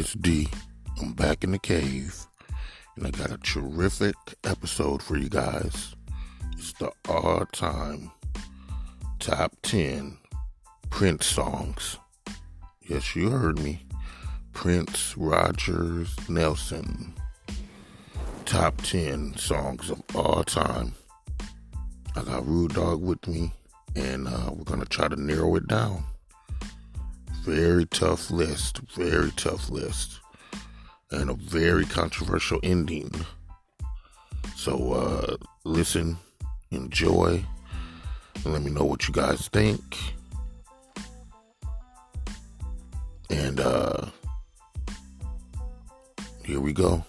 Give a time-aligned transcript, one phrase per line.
[0.00, 0.48] it's D.
[0.98, 2.26] I'm back in the cave,
[2.96, 5.94] and I got a terrific episode for you guys.
[6.56, 8.10] It's the all time
[9.18, 10.16] top 10
[10.88, 11.98] Prince songs.
[12.80, 13.82] Yes, you heard me.
[14.54, 17.12] Prince Rogers Nelson.
[18.46, 20.94] Top 10 songs of all time.
[22.16, 23.52] I got Rude Dog with me,
[23.94, 26.04] and uh, we're going to try to narrow it down.
[27.42, 30.20] Very tough list, very tough list,
[31.10, 33.10] and a very controversial ending.
[34.56, 36.18] So, uh, listen,
[36.70, 37.44] enjoy,
[38.44, 39.82] and let me know what you guys think.
[43.30, 44.06] And, uh,
[46.44, 47.04] here we go.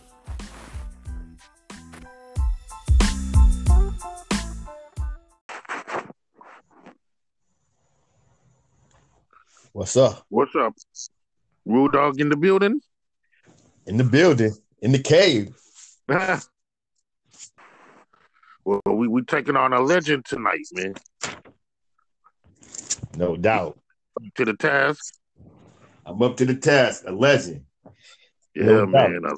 [9.73, 10.25] What's up?
[10.27, 10.73] What's up?
[11.65, 12.81] Rude Dog in the building?
[13.85, 15.55] In the building, in the cave.
[16.07, 16.41] well,
[18.85, 20.93] we we taking on a legend tonight, man.
[23.15, 23.79] No doubt.
[24.17, 25.15] Up to the task.
[26.05, 27.03] I'm up to the task.
[27.07, 27.63] A legend.
[28.53, 29.21] Yeah, No man.
[29.23, 29.37] A, le-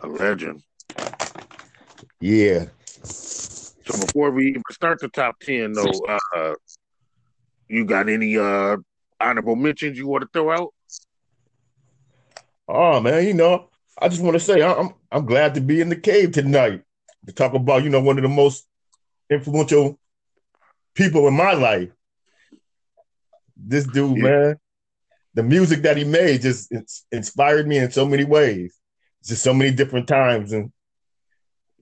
[0.00, 0.62] a legend.
[2.20, 2.66] Yeah.
[3.02, 5.92] So before we even start the top ten, though,
[6.34, 6.54] uh,
[7.68, 8.76] you got any uh
[9.20, 10.74] honorable mentions you want to throw out?
[12.68, 13.68] Oh man, you know,
[14.00, 16.82] I just want to say I'm I'm glad to be in the cave tonight
[17.26, 18.66] to talk about you know one of the most
[19.30, 19.98] influential
[20.94, 21.90] people in my life.
[23.56, 24.22] This dude, Yeah.
[24.22, 24.56] man,
[25.34, 28.78] the music that he made just ins- inspired me in so many ways.
[29.24, 30.72] Just so many different times, and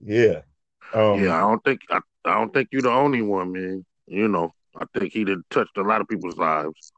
[0.01, 0.41] yeah,
[0.93, 3.85] um, yeah, I don't think I, I don't think you're the only one, man.
[4.07, 6.91] You know, I think he did touched a lot of people's lives.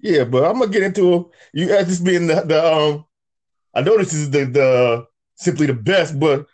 [0.00, 3.04] Yeah, but I'm gonna get into you guys just being the, the um.
[3.74, 6.46] I know this is the the simply the best, but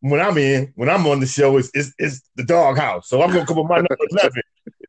[0.00, 3.08] when I'm in, when I'm on the show, it's it's, it's the doghouse.
[3.08, 4.42] So I'm gonna come with my number eleven.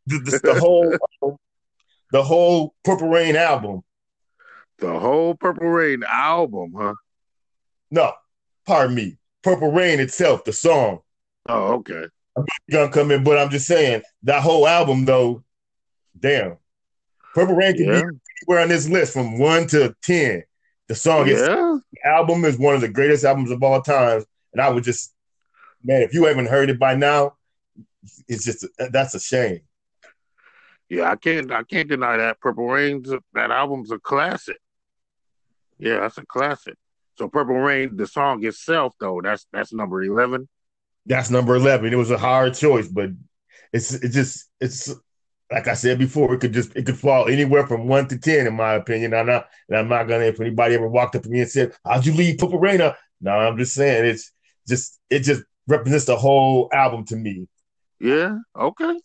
[0.07, 1.37] The, the, the whole um,
[2.11, 3.81] the whole Purple Rain album.
[4.79, 6.93] The whole Purple Rain album, huh?
[7.91, 8.13] No,
[8.65, 10.99] pardon me, Purple Rain itself, the song.
[11.47, 12.05] Oh, okay.
[12.71, 15.43] Gonna come in, but I'm just saying that whole album though.
[16.19, 16.57] Damn,
[17.33, 20.43] Purple Rain can Yeah, be anywhere on this list from one to ten.
[20.87, 21.77] The song is yeah.
[22.03, 24.23] album is one of the greatest albums of all time.
[24.53, 25.13] And I would just,
[25.83, 27.37] man, if you haven't heard it by now,
[28.27, 29.61] it's just that's a shame.
[30.89, 34.57] Yeah, I can't I can't deny that Purple Rain's that album's a classic.
[35.77, 36.75] Yeah, that's a classic.
[37.17, 40.49] So Purple Rain, the song itself though, that's that's number eleven.
[41.09, 41.91] That's number eleven.
[41.91, 43.09] It was a hard choice, but
[43.73, 44.93] it's it just it's
[45.51, 48.45] like I said before, it could just it could fall anywhere from one to ten,
[48.45, 49.15] in my opinion.
[49.15, 51.73] I'm not, and I'm not gonna if anybody ever walked up to me and said,
[51.83, 54.31] "How'd you leave Purple No, I'm just saying it's
[54.67, 57.47] just it just represents the whole album to me.
[57.99, 58.99] Yeah, okay.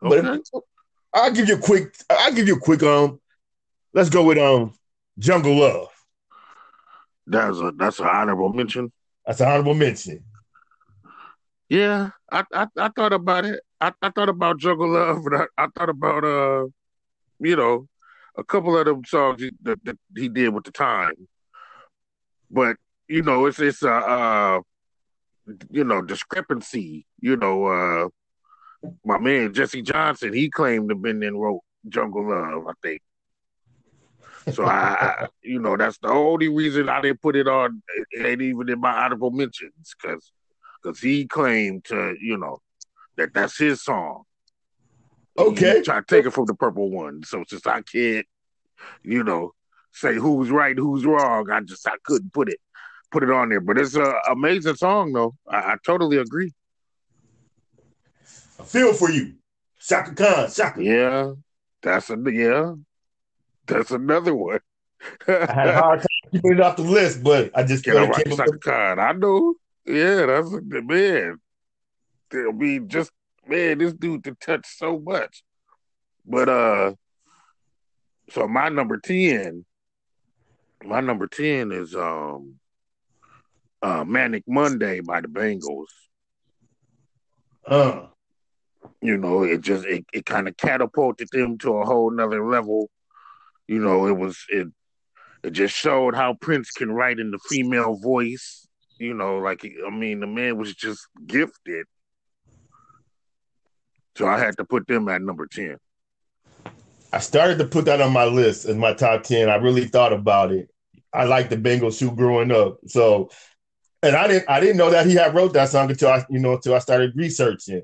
[0.00, 0.40] But Okay.
[0.52, 0.62] if,
[1.14, 1.94] I'll give you a quick.
[2.10, 2.82] I'll give you a quick.
[2.82, 3.20] Um,
[3.92, 4.74] let's go with um,
[5.18, 5.88] Jungle Love.
[7.28, 8.92] That's a that's an honorable mention.
[9.24, 10.24] That's an honorable mention.
[11.68, 13.60] Yeah, I I, I thought about it.
[13.80, 16.66] I, I thought about Jungle Love, and I, I thought about uh,
[17.40, 17.88] you know,
[18.36, 21.28] a couple of them songs he, that, that he did with the time.
[22.50, 22.76] But
[23.08, 24.60] you know, it's it's a uh,
[25.70, 27.06] you know discrepancy.
[27.20, 28.08] You know, uh,
[29.04, 33.02] my man Jesse Johnson, he claimed to been and wrote Jungle Love, I think.
[34.52, 37.82] So I, you know, that's the only reason I didn't put it on.
[38.12, 40.30] It ain't even in my honorable mentions because
[40.84, 42.60] because he claimed to, you know,
[43.16, 44.24] that that's his song.
[45.38, 45.82] Okay.
[45.82, 47.22] Tried to take it from the purple one.
[47.24, 48.26] So since I can't,
[49.02, 49.52] you know,
[49.92, 52.58] say who's right, who's wrong, I just I couldn't put it
[53.10, 53.60] put it on there.
[53.60, 55.34] But it's an amazing song though.
[55.48, 56.52] I, I totally agree.
[58.60, 59.34] I feel for you,
[59.80, 60.50] Chaka Khan.
[60.50, 60.82] Chaka.
[60.82, 61.32] Yeah,
[61.82, 62.74] that's a yeah,
[63.66, 64.60] that's another one.
[65.26, 68.06] I had a hard time keeping it off the list, but I just Can I
[68.06, 68.58] felt it rock came Chaka.
[68.58, 68.98] Khan?
[69.00, 69.54] I know.
[69.86, 71.38] Yeah, that's a good man.
[72.32, 73.10] I mean, just
[73.46, 75.42] man, this dude can touch so much.
[76.26, 76.94] But uh,
[78.30, 79.64] so my number ten,
[80.84, 82.54] my number ten is um,
[83.82, 85.92] uh, Manic Monday by the Bangles.
[87.66, 88.06] Uh,
[89.00, 92.90] You know, it just it, it kind of catapulted them to a whole nother level.
[93.68, 94.68] You know, it was it
[95.42, 98.63] it just showed how Prince can write in the female voice.
[98.98, 101.86] You know, like I mean, the man was just gifted.
[104.16, 105.78] So I had to put them at number ten.
[107.12, 109.48] I started to put that on my list as my top 10.
[109.48, 110.68] I really thought about it.
[111.12, 112.78] I liked the Bangles too growing up.
[112.86, 113.30] So
[114.02, 116.40] and I didn't I didn't know that he had wrote that song until I, you
[116.40, 117.82] know, until I started researching.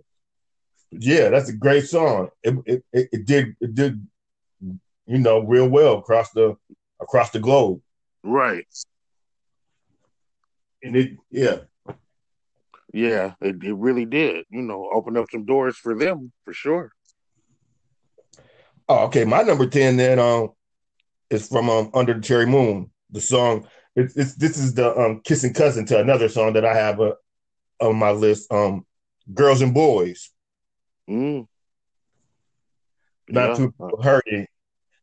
[0.91, 2.31] Yeah, that's a great song.
[2.43, 4.07] It, it, it, it did it did
[4.61, 6.57] you know real well across the
[7.01, 7.81] across the globe.
[8.23, 8.67] Right.
[10.82, 11.59] And it yeah.
[12.93, 14.47] Yeah, it, it really did.
[14.50, 16.93] You know, open up some doors for them for sure.
[18.88, 19.25] Oh, okay.
[19.25, 20.50] My number 10 then um
[21.31, 22.91] is from um Under the Cherry Moon.
[23.11, 26.75] The song it's, it's this is the um kissing cousin to another song that I
[26.75, 27.15] have uh,
[27.81, 28.53] on my list.
[28.53, 28.85] Um
[29.33, 30.31] Girls and Boys.
[31.09, 31.47] Mm.
[33.29, 33.69] Not Yeah.
[33.69, 34.49] too heard it,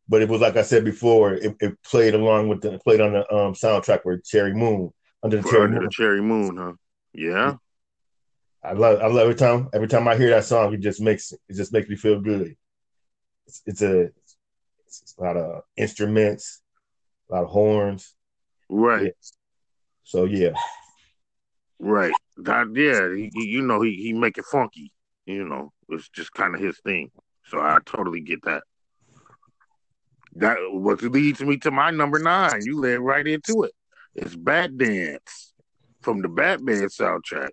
[0.06, 3.00] but it was like I said before, it, it played along with the it played
[3.00, 4.92] on the um soundtrack with Cherry Moon
[5.22, 5.84] under the Cherry Under Moon.
[5.84, 6.72] the Cherry Moon, huh?
[7.12, 7.54] Yeah.
[8.62, 11.32] I love I love every time every time I hear that song, it just makes
[11.32, 12.54] it just makes me feel good.
[13.46, 14.10] It's, it's a
[14.86, 16.60] it's a lot of instruments,
[17.30, 18.14] a lot of horns.
[18.68, 19.04] Right.
[19.04, 19.10] Yeah.
[20.04, 20.52] So yeah,
[21.78, 22.12] Right.
[22.38, 24.92] That yeah, he, he- you know, he he make it funky.
[25.26, 27.10] You know, it's just kind of his thing.
[27.46, 28.62] So I totally get that.
[30.36, 32.60] That what leads me to my number nine.
[32.64, 33.72] You led right into it.
[34.20, 35.52] It's Batdance
[36.00, 37.50] from the Batman soundtrack.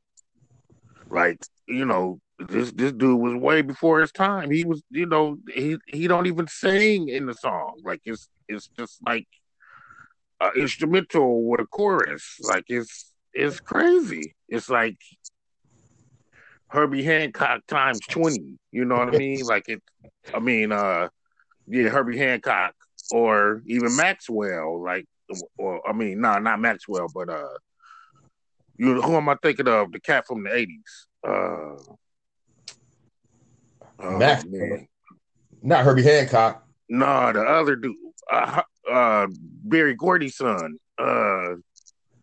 [1.12, 4.50] Like you know, this this dude was way before his time.
[4.50, 7.79] He was, you know, he he don't even sing in the song.
[7.83, 9.27] Like it's it's just like
[10.41, 12.39] uh, instrumental with a chorus.
[12.41, 14.35] Like it's it's crazy.
[14.50, 14.97] It's like
[16.69, 18.57] Herbie Hancock times twenty.
[18.71, 19.45] You know what I mean?
[19.45, 19.83] Like it.
[20.33, 21.09] I mean, uh,
[21.68, 22.73] yeah, Herbie Hancock
[23.11, 24.81] or even Maxwell.
[24.83, 25.06] Like,
[25.57, 27.48] or I mean, no, not Maxwell, but uh,
[28.77, 29.92] you who am I thinking of?
[29.92, 31.07] The cat from the eighties.
[31.27, 31.75] Uh,
[34.00, 34.51] oh, Maxwell.
[34.51, 34.88] man.
[35.62, 36.63] not Herbie Hancock.
[36.89, 37.95] No, the other dude,
[38.31, 38.62] uh,
[38.92, 39.27] uh,
[39.63, 40.77] Berry Gordy's son.
[40.98, 41.56] Uh,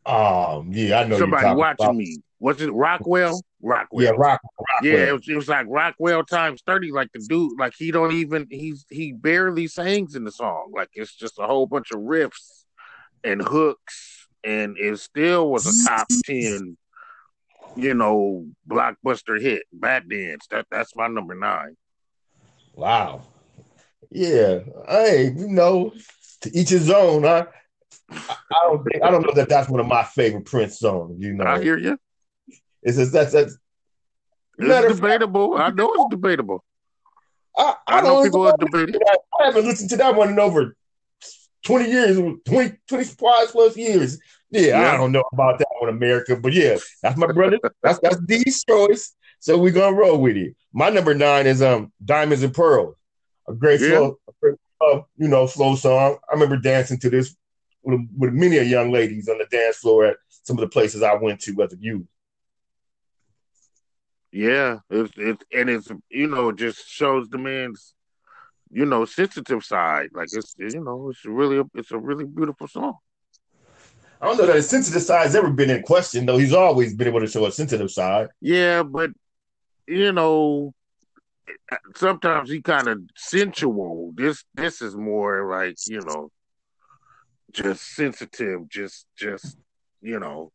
[0.07, 1.19] Um, yeah, I know.
[1.19, 1.97] somebody watching about.
[1.97, 2.19] me.
[2.41, 3.41] Was it Rockwell?
[3.61, 4.05] Rockwell.
[4.05, 4.41] Yeah, Rock.
[4.83, 6.91] Yeah, it was, it was like Rockwell times thirty.
[6.91, 10.73] Like the dude, like he don't even he's he barely sings in the song.
[10.75, 12.62] Like it's just a whole bunch of riffs
[13.25, 16.77] and hooks, and it still was a top ten,
[17.77, 19.65] you know, blockbuster hit.
[19.77, 20.49] Batdance.
[20.51, 21.77] That that's my number nine.
[22.75, 23.23] Wow.
[24.11, 24.61] Yeah.
[24.89, 25.93] Hey, you know,
[26.43, 27.25] to each his own.
[27.25, 27.47] I
[28.11, 31.17] I don't think I don't know that that's one of my favorite Prince songs.
[31.19, 31.99] You know, I hear you.
[32.83, 33.57] it's just that's that's.
[34.59, 35.57] It's of fact, debatable.
[35.57, 36.63] I know it's debatable.
[37.57, 39.01] I, I, I know don't people are debating.
[39.41, 40.77] I haven't listened to that one in over
[41.65, 42.17] 20 years,
[42.47, 44.19] 20, 25 plus years.
[44.51, 44.93] Yeah, Yeah.
[44.93, 46.37] I don't know about that one, America.
[46.37, 47.59] But yeah, that's my brother.
[47.83, 49.15] that's that's D's choice.
[49.41, 50.55] So we're gonna roll with it.
[50.73, 52.97] My number nine is um Diamonds and Pearls.
[53.49, 53.89] A great Yeah.
[53.89, 54.19] slow,
[54.81, 56.19] uh, you know, slow song.
[56.29, 57.35] I remember dancing to this
[57.83, 61.03] with, with many a young ladies on the dance floor at some of the places
[61.03, 62.07] I went to as a youth.
[64.31, 67.95] Yeah, it's it's and it's you know just shows the man's
[68.73, 70.09] you know sensitive side.
[70.13, 72.95] Like it's you know it's really a, it's a really beautiful song.
[74.21, 76.39] I don't know that his sensitive side's ever been in question, though.
[76.39, 78.29] He's always been able to show a sensitive side.
[78.41, 79.11] Yeah, but
[79.87, 80.73] you know
[81.97, 84.13] sometimes he kind of sensual.
[84.15, 86.31] This this is more like you know
[87.53, 89.59] just sensitive, just just
[90.01, 90.53] you know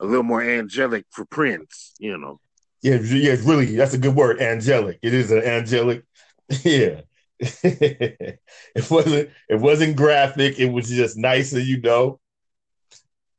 [0.00, 1.94] a little more angelic for Prince.
[1.98, 2.40] You know.
[2.82, 4.98] Yeah, yeah, it's really that's a good word, angelic.
[5.02, 6.04] It is an angelic.
[6.64, 7.02] Yeah.
[7.40, 12.20] it wasn't it wasn't graphic, it was just nice and you know.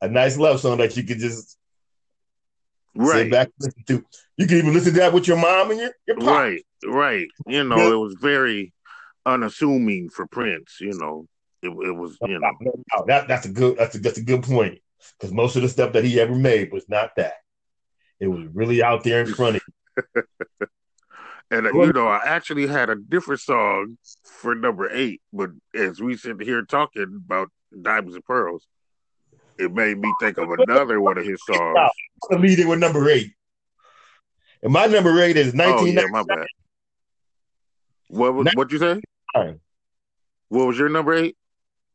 [0.01, 1.58] A nice love song that you could just
[2.93, 3.24] Right.
[3.24, 4.05] sit back and listen to.
[4.38, 6.27] You can even listen to that with your mom and your, your pop.
[6.27, 7.27] Right, right.
[7.48, 8.74] You know, it was very
[9.25, 10.77] unassuming for Prince.
[10.81, 11.27] You know,
[11.62, 12.17] it, it was.
[12.22, 14.79] You know, No, no, that, that's a good that's a that's a good point.
[15.17, 17.36] Because most of the stuff that he ever made was not that.
[18.20, 20.24] It was really out there in front of you.
[21.51, 26.01] and uh, you know, I actually had a different song for number eight, but as
[26.01, 28.65] we sit here talking about Diamonds and Pearls,
[29.60, 31.77] it made me think of another one of his songs.
[31.77, 31.89] I'm
[32.29, 33.34] gonna lead in with number eight.
[34.63, 36.00] And my number eight is nineteen.
[36.00, 36.48] Oh yeah, my bad.
[38.08, 39.01] What was what you say?
[40.48, 41.36] What was your number eight?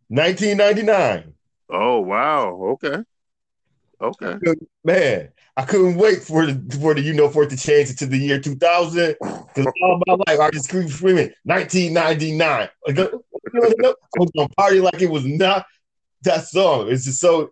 [0.09, 1.35] 1999.
[1.69, 3.03] Oh wow, okay,
[4.01, 4.39] okay.
[4.85, 7.99] Man, I couldn't wait for the for the you know for it to change it
[7.99, 12.69] to the year 2000 because all my life I just keep screaming 1999.
[12.87, 15.67] Like, uh, I was gonna party like it was not
[16.23, 16.91] that song.
[16.91, 17.51] It's just so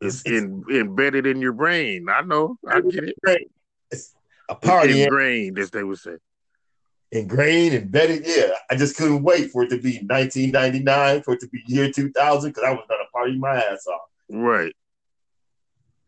[0.00, 2.06] It's in, embedded in your brain.
[2.08, 2.56] I know.
[2.68, 3.50] I get it.
[3.90, 4.14] It's
[4.48, 4.92] a party.
[4.92, 6.16] and ingrained, as they would say.
[7.10, 8.26] ingrained, embedded.
[8.26, 11.90] Yeah, I just couldn't wait for it to be 1999, for it to be year
[11.90, 14.00] 2000, because I was gonna party my ass off.
[14.28, 14.74] Right.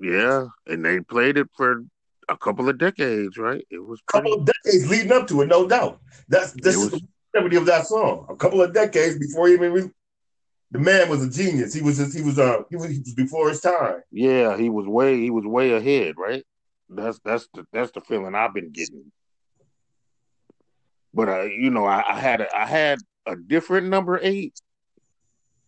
[0.00, 1.84] Yeah, and they played it for
[2.28, 3.64] a couple of decades, right?
[3.70, 6.00] It was a couple of decades leading up to it, no doubt.
[6.28, 7.00] That's this was, is the
[7.34, 8.26] longevity of that song.
[8.28, 9.90] A couple of decades before even re-
[10.72, 11.72] the man was a genius.
[11.72, 14.02] He was just, he was uh he was, he was before his time.
[14.10, 16.44] Yeah, he was way he was way ahead, right?
[16.88, 19.12] That's that's the that's the feeling I've been getting.
[21.14, 24.60] But uh, you know, I, I had a, I had a different number eight.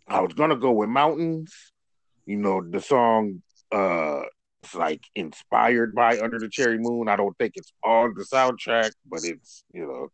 [0.07, 1.55] I was gonna go with Mountains.
[2.27, 4.23] You know, the song uh
[4.63, 7.09] it's like inspired by Under the Cherry Moon.
[7.09, 10.09] I don't think it's on the soundtrack, but it's you know,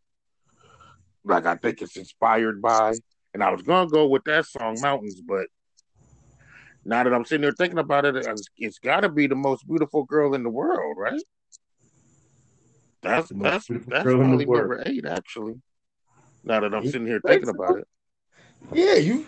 [1.25, 2.95] like I think it's inspired by.
[3.33, 5.47] And I was gonna go with that song Mountains, but
[6.85, 9.67] now that I'm sitting there thinking about it, it's, it's got to be the most
[9.67, 11.23] beautiful girl in the world, right?
[13.03, 15.55] That's that's that's probably number eight, actually.
[16.43, 17.89] Now that I'm sitting here thinking about it.
[18.73, 19.27] Yeah, you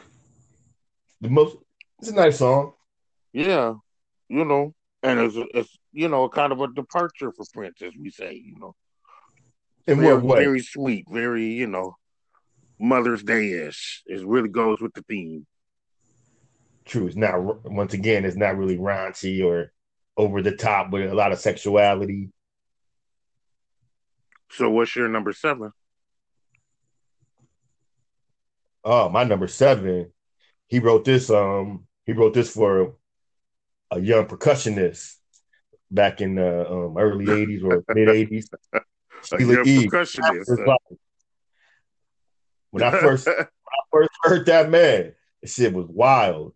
[1.21, 1.57] the most.
[1.99, 2.75] It's a nice song.
[3.33, 3.75] Yeah,
[4.29, 8.11] you know, and it's it's you know kind of a departure for Prince, as we
[8.11, 8.75] say, you know.
[9.87, 10.45] In very, what way?
[10.45, 11.97] Very sweet, very you know,
[12.79, 14.03] Mother's Day ish.
[14.07, 15.47] It really goes with the theme.
[16.85, 17.07] True.
[17.07, 18.25] It's not once again.
[18.25, 19.73] It's not really raunchy or
[20.17, 22.31] over the top, but a lot of sexuality.
[24.51, 25.73] So, what's your number seven?
[28.85, 30.13] Oh, my number seven.
[30.69, 31.29] He wrote this.
[31.29, 32.95] Um, he wrote this for
[33.91, 35.15] a young percussionist
[35.91, 38.47] back in the um, early '80s or mid '80s.
[39.23, 39.89] Sheila E.
[42.71, 46.55] When I first when I first heard that man, the shit was wild.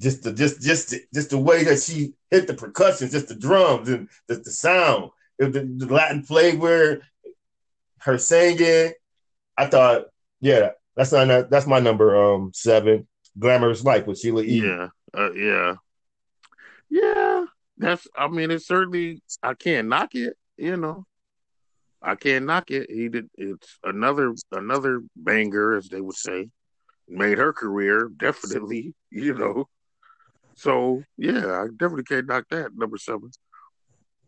[0.00, 3.88] Just the just just just the way that she hit the percussion, just the drums
[3.88, 7.02] and the, the sound, the, the Latin flavor,
[7.98, 8.92] her singing.
[9.56, 10.04] I thought,
[10.40, 13.08] yeah, that's not that's my number um seven.
[13.38, 14.62] Glamorous Life with Sheila E.
[14.62, 15.74] Yeah, uh, yeah,
[16.90, 17.44] yeah.
[17.76, 18.06] That's.
[18.16, 19.22] I mean, it's certainly.
[19.42, 20.36] I can't knock it.
[20.56, 21.04] You know,
[22.02, 22.90] I can't knock it.
[22.90, 23.28] He did.
[23.36, 26.48] It's another another banger, as they would say.
[27.08, 28.94] Made her career definitely.
[29.10, 29.68] You know.
[30.54, 33.30] So yeah, I definitely can't knock that number seven.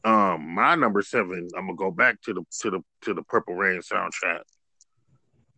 [0.05, 1.49] Um, my number seven.
[1.57, 4.43] I'm gonna go back to the to the to the Purple Rain soundtrack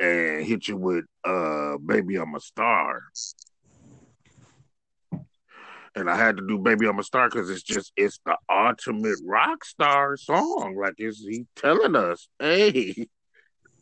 [0.00, 3.02] and hit you with uh "Baby I'm a Star."
[5.94, 9.18] And I had to do "Baby I'm a Star" because it's just it's the ultimate
[9.24, 10.76] rock star song.
[10.80, 13.08] Like, is he telling us, "Hey,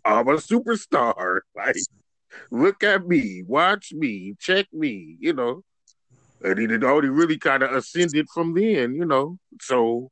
[0.04, 1.40] I'm a superstar"?
[1.54, 1.76] Like,
[2.50, 5.16] look at me, watch me, check me.
[5.20, 5.62] You know,
[6.42, 8.94] and he had already really kind of ascended from then.
[8.94, 10.10] You know, so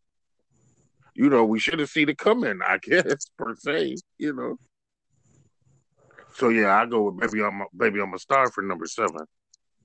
[1.14, 2.60] you know we should have seen it coming.
[2.64, 3.96] I guess per se.
[4.18, 4.56] You know.
[6.34, 9.26] So yeah, I go with "Baby I'm a, Baby I'm a Star" for number seven.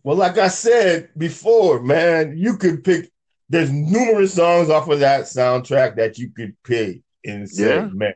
[0.03, 3.09] Well, like I said before, man, you could pick.
[3.49, 7.89] There's numerous songs off of that soundtrack that you could pick and say, yeah.
[7.93, 8.13] man,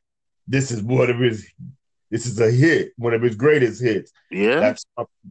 [0.47, 1.47] this is one of his.
[2.09, 4.13] This is a hit, one of his greatest hits.
[4.31, 4.85] Yeah, That's,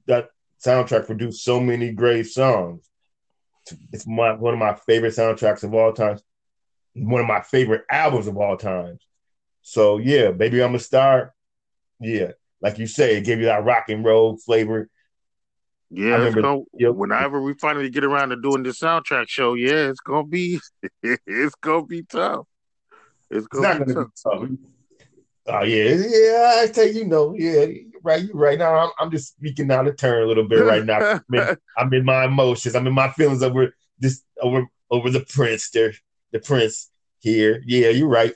[0.06, 0.28] that
[0.62, 2.86] soundtrack produced so many great songs.
[3.92, 6.18] It's my one of my favorite soundtracks of all time.
[6.94, 8.98] One of my favorite albums of all time.
[9.62, 11.34] So yeah, baby, I'm a star.
[11.98, 14.88] Yeah, like you say, it gave you that rock and roll flavor
[15.90, 16.94] yeah, it's gonna, yep.
[16.94, 20.60] whenever we finally get around to doing this soundtrack show, yeah, it's gonna be
[21.02, 22.46] it's gonna be tough.
[23.30, 24.08] It's gonna, it's be, tough.
[24.08, 24.48] be, tough.
[25.48, 26.62] Oh yeah, yeah.
[26.62, 27.66] I tell you, you know, yeah,
[28.02, 28.22] right.
[28.22, 28.74] You right now.
[28.76, 30.98] I'm, I'm, just speaking out of turn a little bit right now.
[30.98, 32.74] I'm in, I'm in my emotions.
[32.74, 35.70] I'm in my feelings over this over over the prince.
[35.70, 35.92] There,
[36.32, 36.90] the prince
[37.20, 37.62] here.
[37.64, 38.34] Yeah, you're right.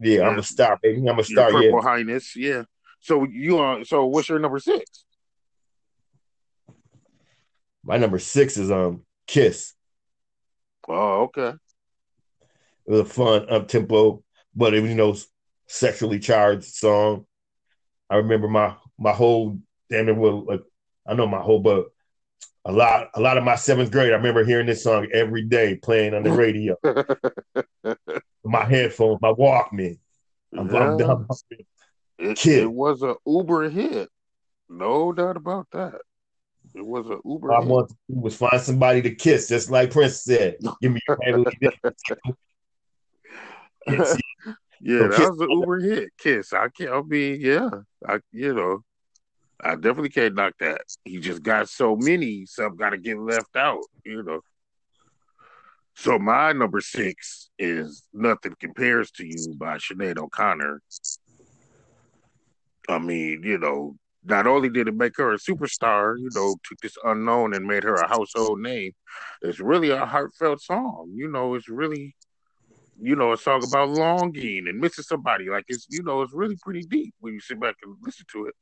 [0.00, 0.28] Yeah, yeah.
[0.28, 1.08] I'm a star, baby.
[1.08, 1.50] I'm a star.
[1.50, 2.36] Purple yeah, Highness.
[2.36, 2.64] Yeah.
[3.00, 3.84] So you are.
[3.84, 5.04] So what's your number six?
[7.84, 9.74] My number six is um Kiss.
[10.88, 11.54] Oh, okay.
[12.86, 14.22] It was a fun up tempo,
[14.54, 15.16] but it was you know
[15.66, 17.26] sexually charged song.
[18.10, 19.58] I remember my my whole
[19.90, 20.62] damn it was like
[21.06, 21.86] I know my whole but
[22.64, 24.12] a lot a lot of my seventh grade.
[24.12, 26.76] I remember hearing this song every day playing on the radio.
[28.44, 29.98] my headphones, my Walkman.
[30.56, 30.94] I'm, yeah.
[30.94, 31.26] I'm, I'm,
[32.18, 34.10] it, it was a Uber hit,
[34.68, 36.00] no doubt about that.
[36.74, 37.52] It was an Uber.
[37.52, 40.56] I want to do was find somebody to kiss, just like Prince said.
[40.82, 41.18] Give me your
[43.86, 44.14] yeah,
[44.80, 46.10] yeah that was an Uber hit.
[46.18, 46.52] Kiss.
[46.52, 46.90] I can't.
[46.90, 47.68] I mean, yeah.
[48.06, 48.82] I you know,
[49.60, 50.82] I definitely can't knock that.
[51.04, 53.82] He just got so many, some got to get left out.
[54.04, 54.40] You know.
[55.94, 60.80] So my number six is "Nothing Compares to You" by Sinead O'Connor.
[62.88, 66.78] I mean, you know, not only did it make her a superstar, you know, took
[66.80, 68.92] this unknown and made her a household name.
[69.42, 71.10] It's really a heartfelt song.
[71.14, 72.14] You know, it's really,
[73.00, 75.48] you know, a song about longing and missing somebody.
[75.48, 78.46] Like it's, you know, it's really pretty deep when you sit back and listen to
[78.46, 78.54] it.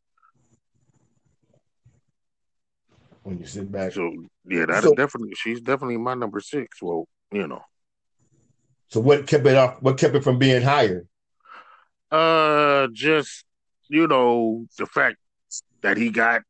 [3.23, 4.11] When you sit back, so
[4.47, 6.81] yeah, that's so, definitely she's definitely my number six.
[6.81, 7.61] Well, you know.
[8.89, 9.83] So what kept it off?
[9.83, 11.07] What kept it from being higher?
[12.11, 13.45] Uh, just
[13.89, 15.19] you know the fact
[15.83, 16.43] that he got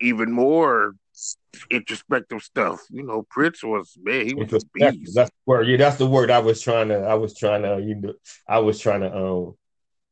[0.00, 0.94] even more
[1.70, 2.80] introspective stuff.
[2.90, 5.14] You know, Prince was man, he was a beast.
[5.14, 5.68] That's the word.
[5.68, 7.00] Yeah, that's the word I was trying to.
[7.00, 7.80] I was trying to.
[7.82, 8.14] You know,
[8.48, 9.54] I was trying to um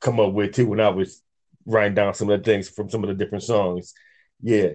[0.01, 1.23] come up with too when I was
[1.67, 3.95] writing down some of the things from some of the different songs.
[4.43, 4.71] Yeah,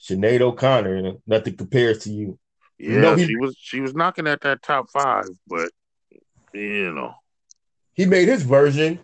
[0.00, 2.38] Sinead O'Connor, nothing compares to you.
[2.78, 5.70] Yeah, you know, he, she was she was knocking at that top five, but
[6.52, 7.14] you know,
[7.94, 9.00] he made his version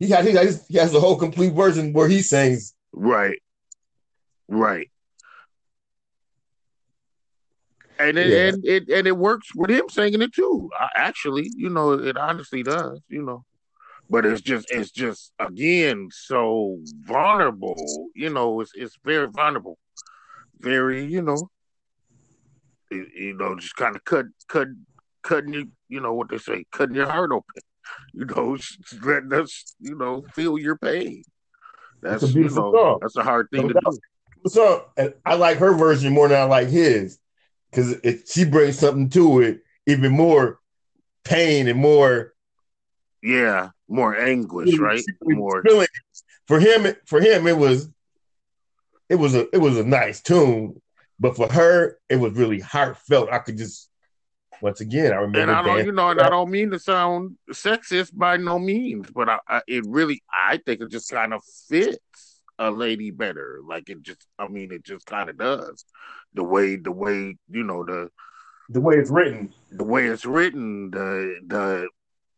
[0.00, 2.74] he has he has, he has the whole complete version where he sings.
[2.92, 3.40] Right.
[4.48, 4.90] Right.
[7.98, 8.48] And it, yeah.
[8.48, 10.70] and it and it works with him singing it too.
[10.96, 12.98] Actually, you know, it honestly does.
[13.08, 13.44] You know,
[14.08, 17.76] but it's just it's just again so vulnerable.
[18.14, 19.78] You know, it's it's very vulnerable,
[20.58, 21.50] very you know,
[22.90, 24.68] you know, just kind of cut cut
[25.22, 25.68] cutting you.
[25.90, 27.62] You know what they say, cutting your heart open
[28.12, 28.56] you know,
[29.02, 31.22] letting us, you know, feel your pain.
[32.02, 32.98] That's you know, song.
[33.02, 33.98] That's a hard thing to do.
[34.46, 34.86] So
[35.26, 37.18] I like her version more than I like his
[37.70, 37.96] because
[38.26, 40.60] she brings something to it, even more
[41.24, 42.32] pain and more.
[43.22, 45.02] Yeah, more anguish, right?
[45.22, 45.62] More
[46.46, 46.94] for him.
[47.04, 47.90] For him, it was,
[49.10, 50.80] it was a, it was a nice tune,
[51.18, 53.28] but for her, it was really heartfelt.
[53.30, 53.89] I could just
[54.62, 55.38] once again, I remember.
[55.38, 55.48] That.
[55.48, 59.10] And I don't, you know, and I don't mean to sound sexist by no means,
[59.10, 63.60] but I, I, it really, I think it just kind of fits a lady better.
[63.66, 65.84] Like it just, I mean, it just kind of does.
[66.34, 68.10] The way, the way, you know, the
[68.68, 71.88] the way it's written, the way it's written, the the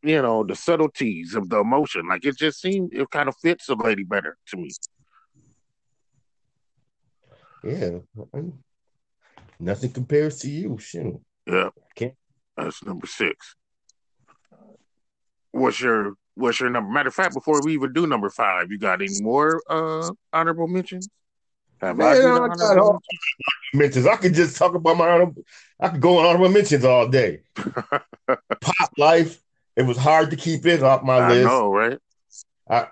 [0.02, 2.08] you know the subtleties of the emotion.
[2.08, 4.70] Like it just seemed it kind of fits a lady better to me.
[7.62, 7.98] Yeah,
[9.60, 11.20] nothing compares to you, shoot.
[11.46, 11.70] Yeah.
[11.92, 12.14] Okay.
[12.56, 13.56] That's number six.
[15.52, 16.90] What's your what's your number?
[16.90, 20.68] Matter of fact, before we even do number five, you got any more uh honorable
[20.68, 21.08] mentions?
[21.80, 23.02] Have Man, I, I got all
[23.74, 24.06] mentions.
[24.06, 25.42] I could just talk about my honorable.
[25.80, 27.40] I could go on honorable mentions all day.
[27.56, 29.42] Pop life.
[29.74, 31.46] It was hard to keep it off my I list.
[31.46, 31.98] I know, right?
[32.68, 32.86] I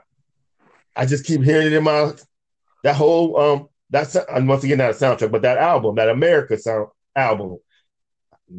[0.96, 2.12] I just keep hearing it in my
[2.82, 6.88] that whole um that's once again not a soundtrack, but that album, that America sound
[7.16, 7.58] album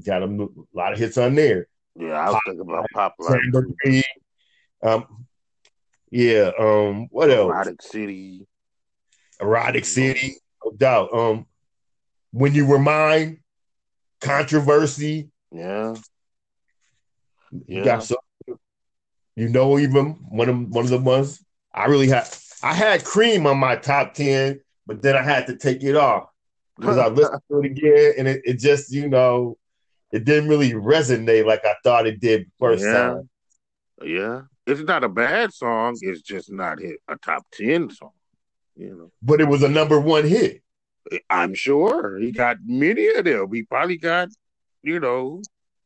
[0.06, 1.68] got a lot of hits on there.
[1.96, 4.04] Yeah, I was Pop, thinking about Pop Life.
[4.84, 5.26] Um,
[6.10, 6.52] yeah.
[6.58, 7.50] Um, what else?
[7.50, 8.48] Erotic City.
[9.40, 11.14] Erotic City, no doubt.
[11.14, 11.46] Um,
[12.32, 13.40] when you were mine,
[14.20, 15.30] controversy.
[15.52, 15.96] Yeah.
[17.52, 17.84] You yeah.
[17.84, 18.18] got some.
[19.36, 22.28] You know, even one of one of the ones I really had.
[22.64, 26.30] I had Cream on my top ten, but then I had to take it off
[26.78, 29.58] because I listened to it again, and it, it just you know
[30.12, 32.94] it didn't really resonate like I thought it did first yeah.
[32.94, 33.30] time.
[34.04, 35.98] Yeah, it's not a bad song.
[36.02, 38.12] It's just not hit a top ten song.
[38.76, 40.64] You know, but it was a number one hit.
[41.30, 43.52] I'm sure he got many of them.
[43.52, 44.30] He probably got,
[44.82, 45.42] you know,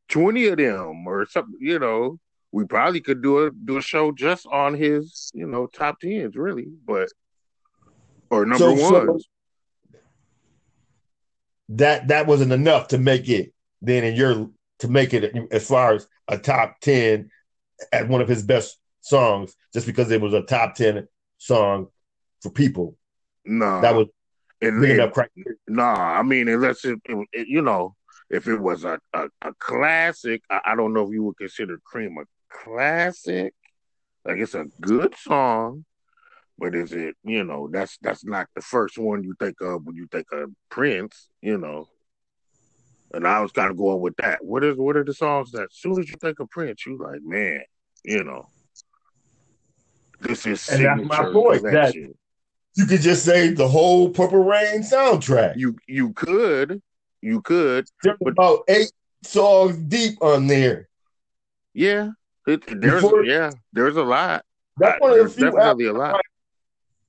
[0.07, 1.55] twenty of them or something.
[1.59, 2.19] You know,
[2.51, 6.35] we probably could do a do a show just on his, you know, top tens,
[6.35, 6.67] really.
[6.85, 7.09] But
[8.29, 9.27] or number so, ones.
[9.91, 9.99] So
[11.69, 13.53] that that wasn't enough to make it
[13.85, 17.29] then in your to make it as far as a top 10
[17.91, 21.87] at one of his best songs just because it was a top 10 song
[22.41, 22.97] for people.
[23.45, 23.81] No.
[23.81, 24.07] That was
[24.61, 25.57] and, big enough criteria.
[25.67, 27.95] Nah, I mean, unless it, it, it, you know,
[28.29, 31.79] if it was a, a, a classic, I, I, don't know if you would consider
[31.85, 33.53] Cream a classic.
[34.23, 35.85] Like it's a good song,
[36.57, 39.95] but is it, you know, that's that's not the first one you think of when
[39.95, 41.87] you think of Prince, you know.
[43.15, 44.43] And I was kind of going with that.
[44.43, 46.97] What is what are the songs that as soon as you think of Prince, you
[46.97, 47.61] like, man,
[48.03, 48.45] you know,
[50.19, 51.63] this is and that's my point.
[51.63, 55.55] That you could just say the whole Purple Rain soundtrack.
[55.55, 56.81] You you could,
[57.21, 57.87] you could.
[58.03, 58.91] There's but, about eight
[59.23, 60.89] songs deep on there.
[61.73, 62.09] Yeah,
[62.45, 64.43] it, there's Before, yeah, there's a lot.
[64.77, 66.21] That's one of the few definitely albums, a lot.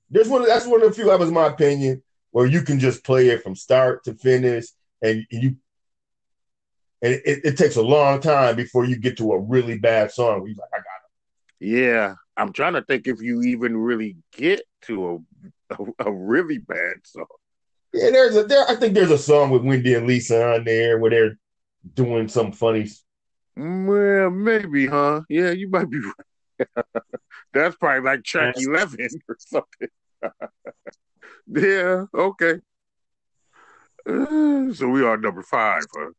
[0.08, 0.46] There's one.
[0.46, 3.56] That's one of the few albums, my opinion, where you can just play it from
[3.56, 4.66] start to finish,
[5.02, 5.56] and you
[7.02, 10.40] and it, it, takes a long time before you get to a really bad song.
[10.40, 10.84] Where you're like, I got
[11.60, 11.66] it.
[11.66, 15.18] Yeah, I'm trying to think if you even really get to a
[15.70, 17.26] a, a really bad song.
[17.92, 18.68] Yeah, there's a there.
[18.68, 21.38] I think there's a song with Wendy and Lisa on there where they're
[21.94, 22.88] doing some funny.
[23.56, 25.22] Well, maybe, huh?
[25.28, 25.98] Yeah, you might be
[26.58, 27.04] right.
[27.52, 29.88] That's probably like track eleven or something.
[31.48, 32.04] yeah.
[32.14, 32.60] Okay.
[34.08, 36.10] Uh, so we are number five, huh?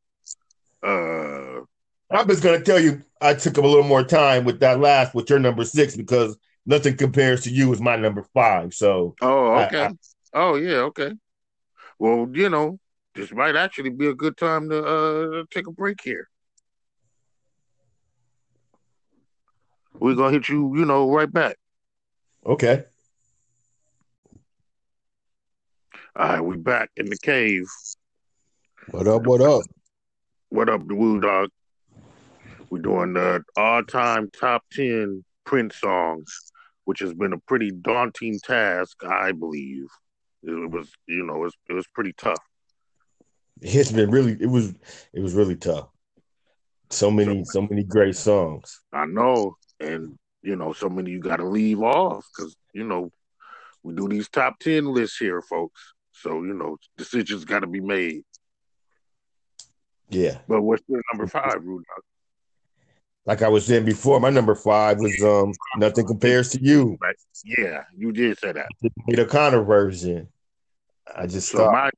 [0.83, 1.61] Uh,
[2.09, 5.29] I'm just gonna tell you, I took a little more time with that last with
[5.29, 8.73] your number six because nothing compares to you as my number five.
[8.73, 9.79] So oh, okay.
[9.79, 9.91] I, I,
[10.33, 11.13] oh, yeah, okay.
[11.99, 12.79] Well, you know,
[13.15, 16.29] this might actually be a good time to uh take a break here.
[19.99, 21.57] We're gonna hit you, you know, right back.
[22.45, 22.83] Okay.
[26.15, 27.65] All right, we back in the cave.
[28.91, 29.23] What up?
[29.23, 29.63] What up?
[30.49, 31.49] What up, the Woo Dog?
[32.69, 36.53] We're doing the all-time top ten Prince songs,
[36.85, 39.87] which has been a pretty daunting task, I believe.
[40.43, 42.41] It was, you know, it was, it was pretty tough.
[43.61, 44.73] It's been really, it was,
[45.13, 45.89] it was really tough.
[46.91, 48.79] So many, so, so many great songs.
[48.93, 53.11] I know, and you know, so many you got to leave off because you know
[53.83, 55.93] we do these top ten lists here, folks.
[56.13, 58.23] So you know, decisions got to be made.
[60.09, 60.37] Yeah.
[60.47, 61.85] But what's your number five, Rudolph?
[63.25, 66.97] Like I was saying before, my number five was um nothing compares to you.
[67.43, 68.69] Yeah, you did say that.
[69.07, 70.29] The Connor version.
[71.13, 71.89] I just so my,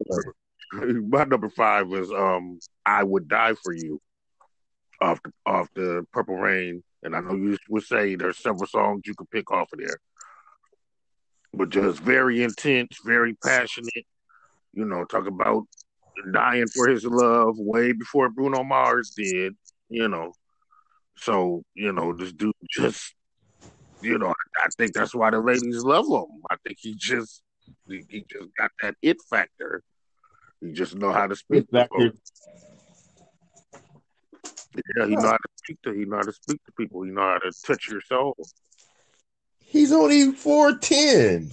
[0.73, 4.01] my number five was um I would die for you
[5.01, 9.01] off the off the Purple Rain, and I know you would say there's several songs
[9.05, 9.97] you could pick off of there,
[11.53, 14.05] but just very intense, very passionate.
[14.73, 15.65] You know, talk about
[16.31, 19.55] dying for his love way before Bruno Mars did.
[19.89, 20.33] You know,
[21.17, 23.15] so you know this dude just,
[24.01, 26.41] you know, I think that's why the ladies love him.
[26.49, 27.41] I think he just
[27.87, 29.81] he, he just got that it factor.
[30.61, 31.69] He just know how to speak.
[31.71, 32.11] To
[34.75, 35.91] yeah, he know how to speak to.
[35.91, 37.03] He know how to speak to people.
[37.03, 38.35] He know how to touch your soul.
[39.59, 41.51] He's only four ten,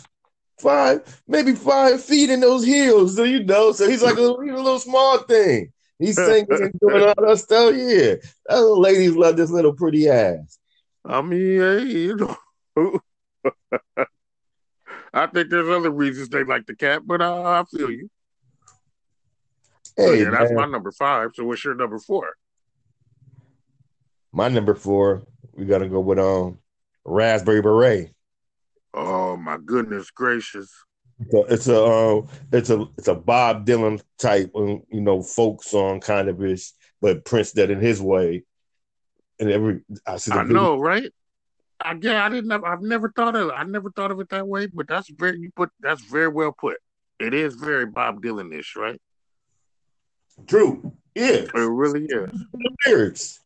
[0.59, 3.16] five, maybe five feet in those heels.
[3.16, 5.73] So you know, so he's like a, he's a little small thing.
[5.99, 7.75] He's singing and doing all that stuff.
[7.75, 8.16] Yeah,
[8.49, 10.59] what ladies love this little pretty ass.
[11.05, 12.37] I mean, hey, you know.
[15.14, 18.11] I think there's other reasons they like the cat, but I, I feel you.
[19.97, 21.31] Hey, so yeah, that's my number five.
[21.35, 22.35] So what's your number four?
[24.33, 25.23] My number four,
[25.55, 26.59] we gotta go with um
[27.07, 28.11] Raspberry Beret.
[28.96, 30.72] Oh my goodness gracious!
[31.30, 35.62] So it's a um, it's a it's a Bob Dylan type, um, you know, folk
[35.62, 38.44] song kind of ish, but Prince did in his way.
[39.38, 40.32] And every I, see.
[40.32, 41.12] I know, right?
[41.80, 42.50] I, yeah, I didn't.
[42.52, 43.50] I've never thought of.
[43.50, 44.66] I never thought of it that way.
[44.66, 45.70] But that's very you put.
[45.80, 46.78] That's very well put.
[47.18, 49.00] It is very Bob Dylan-ish, right?
[50.46, 50.92] True.
[51.14, 51.46] Yeah.
[51.54, 52.30] It really is.
[52.87, 53.40] lyrics.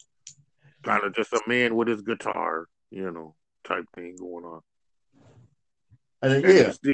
[0.83, 3.35] Kind of just a man with his guitar, you know,
[3.65, 4.61] type thing going on.
[6.23, 6.93] And, and yeah, still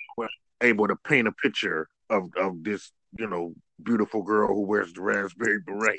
[0.60, 5.02] able to paint a picture of of this, you know, beautiful girl who wears the
[5.02, 5.98] raspberry beret.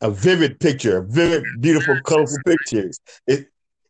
[0.00, 2.98] A vivid picture, a vivid, beautiful, colorful pictures.
[3.26, 3.48] It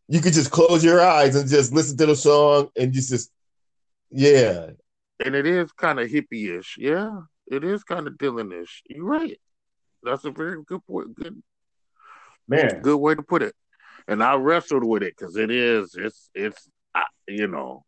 [0.09, 3.31] you could just close your eyes and just listen to the song and just, just
[4.11, 4.71] yeah.
[5.25, 6.77] And it is kind of hippie-ish.
[6.79, 8.83] Yeah, it is kind of Dylan-ish.
[8.89, 9.41] You're right.
[10.03, 11.15] That's a very good point.
[11.15, 11.43] Good
[12.47, 12.81] man.
[12.83, 13.55] Good way to put it.
[14.07, 15.95] And I wrestled with it because it is.
[15.97, 16.69] It's it's
[17.27, 17.87] you know.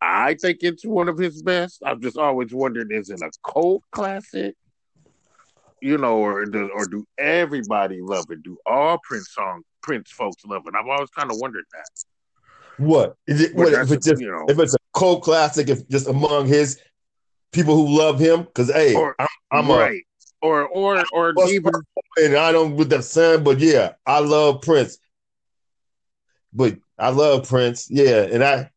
[0.00, 1.82] I think it's one of his best.
[1.84, 4.54] I've just always wondered: is it a cult classic?
[5.82, 8.42] You know, or do, or do everybody love it?
[8.42, 10.74] Do all Prince songs Prince folks love it.
[10.74, 12.84] I've always kind of wondered that.
[12.84, 13.54] What is it?
[13.54, 16.80] What, if it's just you know, if it's a cult classic, if just among his
[17.52, 20.02] people who love him, because hey, or, I'm, I'm right.
[20.42, 21.72] A, or or or even
[22.16, 24.98] and I don't with the son, but yeah, I love Prince.
[26.52, 28.70] But I love Prince, yeah, and I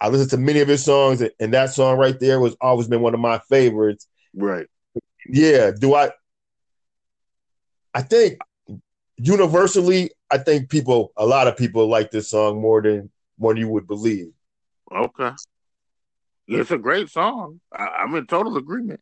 [0.00, 3.00] I listened to many of his songs, and that song right there was always been
[3.00, 4.06] one of my favorites.
[4.34, 4.66] Right.
[5.26, 5.70] Yeah.
[5.78, 6.10] Do I?
[7.94, 8.38] I think
[9.16, 13.60] universally, I think people, a lot of people like this song more than more than
[13.60, 14.32] you would believe.
[14.92, 15.30] Okay,
[16.46, 17.60] it's a great song.
[17.72, 19.00] I, am in total agreement,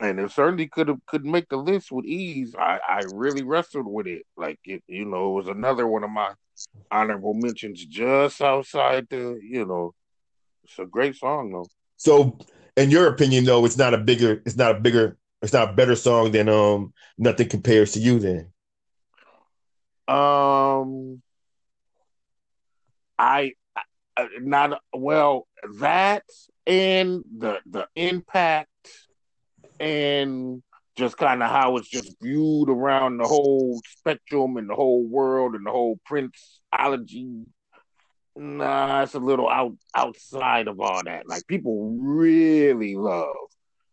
[0.00, 2.54] and it certainly could have could make the list with ease.
[2.58, 4.82] I, I really wrestled with it, like it.
[4.86, 6.32] You know, it was another one of my
[6.90, 9.38] honorable mentions, just outside the.
[9.42, 9.94] You know,
[10.64, 11.66] it's a great song though.
[11.96, 12.38] So,
[12.76, 15.72] in your opinion, though, it's not a bigger, it's not a bigger, it's not a
[15.74, 18.18] better song than um, nothing compares to you.
[18.18, 18.50] Then
[20.08, 21.22] um,
[23.18, 23.52] I
[24.16, 25.46] uh, not well
[25.78, 26.24] that
[26.66, 28.69] and the the impact
[29.80, 30.62] and
[30.96, 35.54] just kind of how it's just viewed around the whole spectrum and the whole world
[35.54, 37.46] and the whole princeology.
[38.36, 41.26] Nah, it's a little out outside of all that.
[41.26, 43.34] Like people really love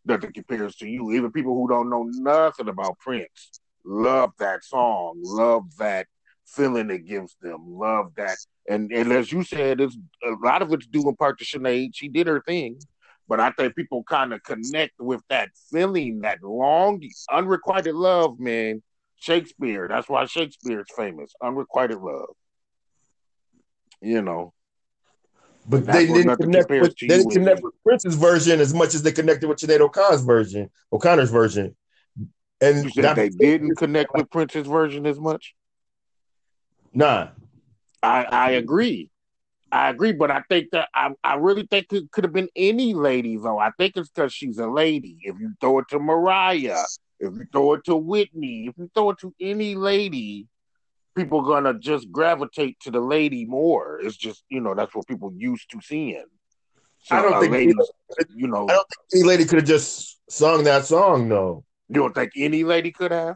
[0.06, 1.12] nothing compares to you.
[1.14, 6.08] Even people who don't know nothing about Prince love that song, love that
[6.46, 8.38] feeling it gives them, love that.
[8.70, 11.92] And and as you said, it's a lot of it's due in part to Sinead.
[11.94, 12.80] She did her thing.
[13.28, 18.82] But I think people kind of connect with that feeling, that long, unrequited love, man.
[19.20, 19.88] Shakespeare.
[19.88, 21.34] That's why Shakespeare's famous.
[21.42, 22.36] Unrequited love.
[24.02, 24.54] You know.
[25.68, 29.12] But they didn't connect with they didn't connect with Prince's version as much as they
[29.12, 31.76] connected with Sinead O'Connor's version, O'Connor's version.
[32.62, 35.56] And they didn't connect with Prince's version as much.
[36.94, 37.30] Nah,
[38.02, 39.12] I I agree.
[39.72, 42.94] I agree, but I think that I, I really think it could have been any
[42.94, 43.60] lady though.
[43.60, 45.18] I think it's because she's a lady.
[45.22, 46.84] If you throw it to Mariah,
[47.20, 50.48] if you throw it to Whitney, if you throw it to any lady,
[51.16, 54.00] people gonna just gravitate to the lady more.
[54.02, 56.26] It's just you know that's what people used to seeing.
[57.00, 57.76] So, I don't think ladies,
[58.36, 58.66] you know.
[58.70, 61.64] I don't think any lady could have just sung that song though.
[61.90, 63.36] You don't think any lady could have?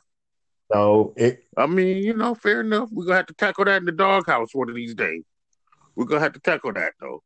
[0.73, 1.43] No, it.
[1.57, 2.89] I mean, you know, fair enough.
[2.91, 5.23] We're gonna have to tackle that in the doghouse one of these days.
[5.95, 7.23] We're gonna have to tackle that though.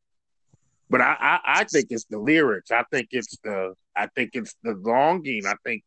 [0.89, 2.71] But I, I, I think it's the lyrics.
[2.71, 5.45] I think it's the I think it's the longing.
[5.45, 5.84] I think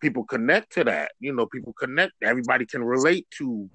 [0.00, 1.12] people connect to that.
[1.20, 2.12] You know, people connect.
[2.22, 3.70] Everybody can relate to,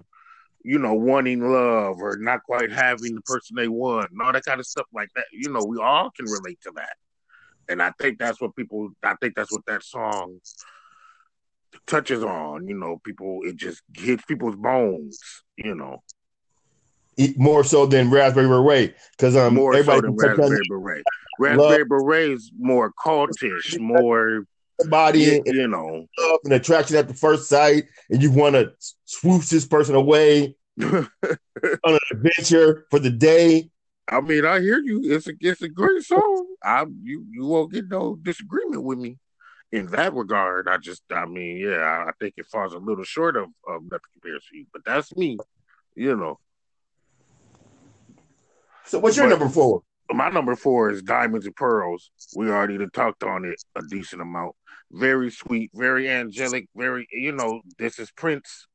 [0.64, 4.46] you know, wanting love or not quite having the person they want and all that
[4.46, 5.26] kind of stuff like that.
[5.32, 6.96] You know, we all can relate to that.
[7.70, 10.40] And I think that's what people I think that's what that song
[11.88, 12.68] touches on.
[12.68, 15.20] You know, people it just hits people's bones,
[15.58, 16.04] you know
[17.36, 21.04] more so than Raspberry Beret because um more everybody so than Raspberry Beret.
[21.40, 24.46] Raspberry Beret is more cultish, more
[24.86, 28.72] body, you, know, love and attraction at the first sight, and you want to
[29.06, 31.10] swoosh this person away on
[31.84, 33.70] an adventure for the day.
[34.10, 35.02] I mean, I hear you.
[35.04, 36.48] It's a it's a great song.
[36.64, 39.18] I you you won't get no disagreement with me
[39.72, 40.68] in that regard.
[40.68, 44.00] I just I mean, yeah, I think it falls a little short of of nothing
[44.14, 45.38] compares to you, but that's me.
[45.96, 46.40] You know.
[48.88, 49.84] So what's your but number four?
[50.10, 52.10] My number four is Diamonds and Pearls.
[52.36, 54.56] We already talked on it a decent amount.
[54.90, 58.68] Very sweet, very angelic, very you know, this is Prince.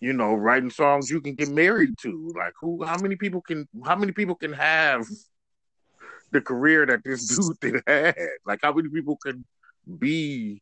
[0.00, 2.34] You know, writing songs you can get married to.
[2.36, 5.06] Like who how many people can how many people can have
[6.30, 8.14] the career that this dude did had?
[8.44, 9.46] Like how many people can
[9.98, 10.60] be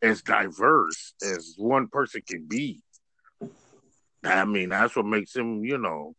[0.00, 2.80] as diverse as one person can be?
[4.22, 6.14] I mean, that's what makes him, you know,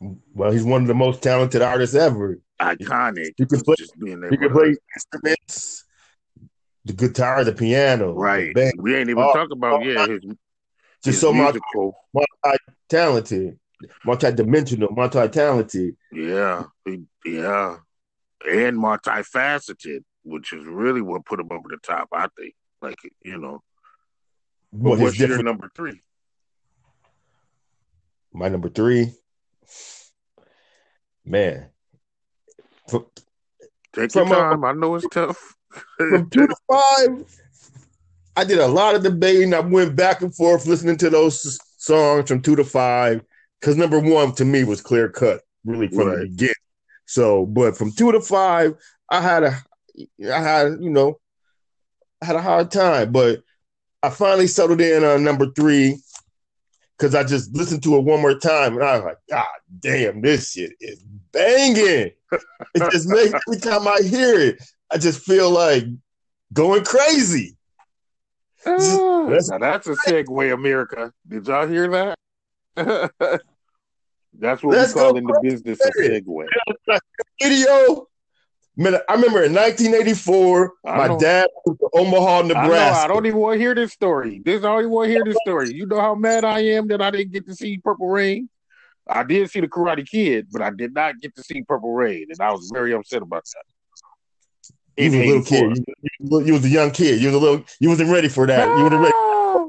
[0.00, 2.38] well, he's one of the most talented artists ever.
[2.60, 3.32] Iconic.
[3.38, 3.76] You can play.
[3.98, 5.84] You can play instruments,
[6.84, 8.54] the guitar, the piano, right?
[8.54, 10.36] The we ain't even oh, talk about oh, yeah, his, just
[11.04, 11.96] his so musical.
[12.14, 13.58] multi talented,
[14.04, 15.96] multi dimensional, multi talented.
[16.12, 16.64] Yeah,
[17.24, 17.76] yeah,
[18.50, 22.08] and multifaceted, which is really what put him over the top.
[22.12, 23.62] I think, like you know.
[24.70, 26.02] What what's your number three?
[28.32, 29.12] My number three
[31.26, 31.68] man.
[33.96, 34.64] Take your uh, time.
[34.64, 35.54] I know it's tough.
[35.96, 37.40] from two to five,
[38.36, 39.54] I did a lot of debating.
[39.54, 43.22] I went back and forth listening to those songs from two to five
[43.60, 46.18] because number one to me was clear cut, really from right.
[46.18, 46.54] the beginning.
[47.06, 48.74] So, but from two to five,
[49.10, 49.56] I had a,
[50.32, 51.18] I had you know,
[52.22, 53.40] I had a hard time, but
[54.02, 55.98] I finally settled in on number three
[56.96, 59.46] because I just listened to it one more time and I was like, God
[59.80, 62.12] damn, this shit is banging.
[62.74, 65.84] it just makes every time I hear it, I just feel like
[66.52, 67.56] going crazy.
[68.64, 71.12] Uh, that's, now that's a segue, America.
[71.28, 72.18] Did y'all hear that?
[74.38, 76.46] that's what we call in the business a segue.
[77.40, 78.06] Video
[78.78, 83.00] Man, I remember in 1984, my dad moved to Omaha, Nebraska.
[83.00, 84.42] I, I, don't even want to hear this story.
[84.44, 85.72] This I don't want to hear this story.
[85.72, 88.50] You know how mad I am that I didn't get to see Purple Rain.
[89.08, 92.26] I did see the Karate Kid, but I did not get to see Purple Rain,
[92.28, 95.02] and I was very upset about that.
[95.02, 95.84] You was a little kid.
[96.20, 97.20] You, you, was a young kid.
[97.20, 97.64] You was a little.
[97.80, 98.66] You wasn't ready for that.
[98.66, 99.14] You wasn't ready.
[99.14, 99.66] Ah!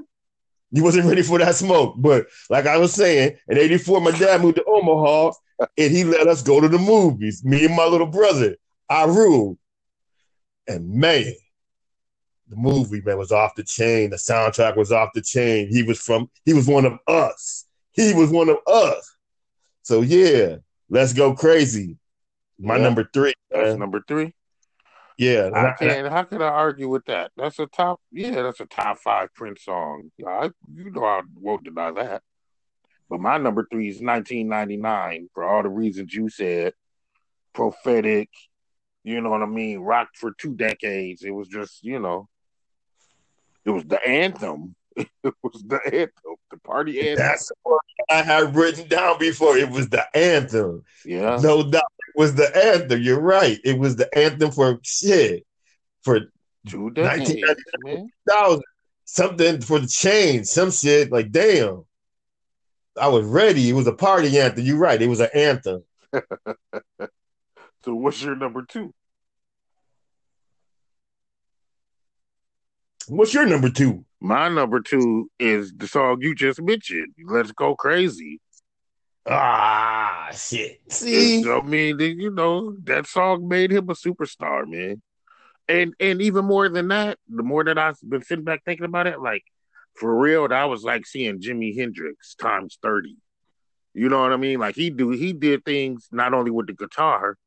[0.71, 1.95] You wasn't ready for that smoke.
[1.97, 5.31] But like I was saying, in '84, my dad moved to Omaha,
[5.77, 7.43] and he let us go to the movies.
[7.45, 8.55] Me and my little brother.
[8.89, 9.57] I ruled.
[10.67, 11.33] And man,
[12.49, 14.09] the movie man was off the chain.
[14.09, 15.69] The soundtrack was off the chain.
[15.69, 17.65] He was from he was one of us.
[17.91, 19.15] He was one of us.
[19.83, 20.57] So yeah,
[20.89, 21.97] Let's Go Crazy.
[22.59, 22.83] My Yeah.
[22.83, 23.33] number three.
[23.51, 23.79] That's man.
[23.79, 24.33] number three.
[25.17, 25.49] Yeah.
[25.53, 26.07] I I- can't.
[26.11, 27.31] How could I argue with that?
[27.37, 28.01] That's a top.
[28.11, 30.11] Yeah, that's a top five Prince song.
[30.25, 32.23] I, you know, I won't deny that.
[33.09, 36.73] But my number three is 1999 for all the reasons you said.
[37.53, 38.29] Prophetic,
[39.07, 39.79] you know what I mean.
[39.79, 41.23] Rocked for two decades.
[41.23, 42.27] It was just, you know,
[43.63, 44.75] it was the anthem.
[45.23, 47.17] It was the anthem, the party anthem.
[47.17, 49.55] That's what I had written down before.
[49.55, 50.83] It was the anthem.
[51.05, 53.01] yeah, No doubt it was the anthem.
[53.01, 53.59] You're right.
[53.63, 55.45] It was the anthem for shit.
[56.01, 56.21] For
[56.67, 57.35] two decades,
[57.85, 58.61] 1999.
[59.05, 60.47] Something for the change.
[60.47, 61.11] Some shit.
[61.11, 61.85] Like, damn.
[62.99, 63.69] I was ready.
[63.69, 64.65] It was a party anthem.
[64.65, 64.99] You're right.
[64.99, 65.83] It was an anthem.
[67.87, 68.93] So, what's your number two?
[73.07, 74.03] What's your number two?
[74.19, 77.13] My number two is the song you just mentioned.
[77.25, 78.41] Let's go crazy.
[79.25, 80.81] Ah, shit.
[80.89, 81.49] See?
[81.49, 85.01] I mean, you know, that song made him a superstar, man.
[85.69, 89.07] And and even more than that, the more that I've been sitting back thinking about
[89.07, 89.45] it, like
[89.93, 93.15] for real, that was like seeing Jimi Hendrix times thirty.
[93.93, 94.59] You know what I mean?
[94.59, 97.37] Like he do he did things not only with the guitar,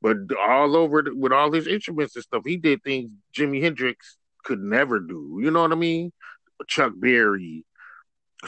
[0.00, 0.16] but
[0.48, 2.42] all over the, with all his instruments and stuff.
[2.44, 5.38] He did things Jimi Hendrix could never do.
[5.42, 6.12] You know what I mean?
[6.66, 7.64] Chuck Berry,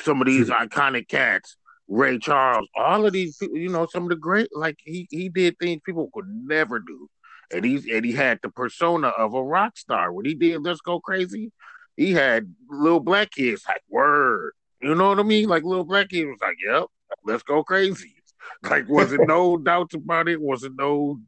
[0.00, 1.56] some of these iconic cats,
[1.88, 5.28] Ray Charles, all of these people, you know, some of the great like he he
[5.28, 7.08] did things people could never do.
[7.52, 10.12] And he's and he had the persona of a rock star.
[10.12, 11.50] When he did Let's Go Crazy,
[11.96, 14.52] he had little black kids like word.
[14.80, 15.48] You know what I mean?
[15.48, 16.84] Like little black kids was like, Yep,
[17.24, 18.14] let's go crazy.
[18.62, 21.20] Like wasn't no doubts about it, wasn't no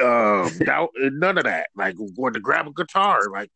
[0.00, 1.68] um doubt none of that.
[1.74, 3.50] Like going to grab a guitar, like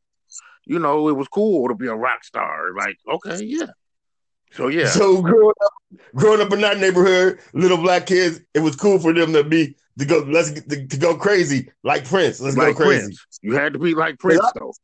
[0.66, 2.74] you know, it was cool to be a rock star.
[2.76, 3.66] Like, okay, yeah.
[4.52, 4.88] So yeah.
[4.88, 9.12] So growing up, growing up in that neighborhood, little black kids, it was cool for
[9.12, 12.40] them to be to go let's to, to go crazy like Prince.
[12.40, 13.02] Let's like go crazy.
[13.02, 13.26] Prince.
[13.42, 14.72] You had to be like Prince though.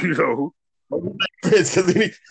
[0.00, 0.54] You know,
[1.42, 2.12] Prince, because he,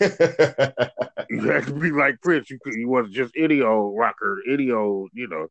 [1.30, 2.50] you had to be like Prince.
[2.50, 5.46] You could, you wasn't just old rocker, any old, You know,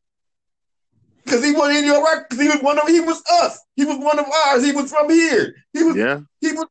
[1.24, 2.26] because he wasn't in your record.
[2.30, 3.58] Because he was one of he was us.
[3.76, 4.64] He was one of ours.
[4.64, 5.54] He was from here.
[5.72, 6.66] He was yeah, he was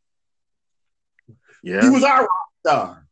[1.64, 1.82] yeah.
[1.82, 3.08] he was our rock star.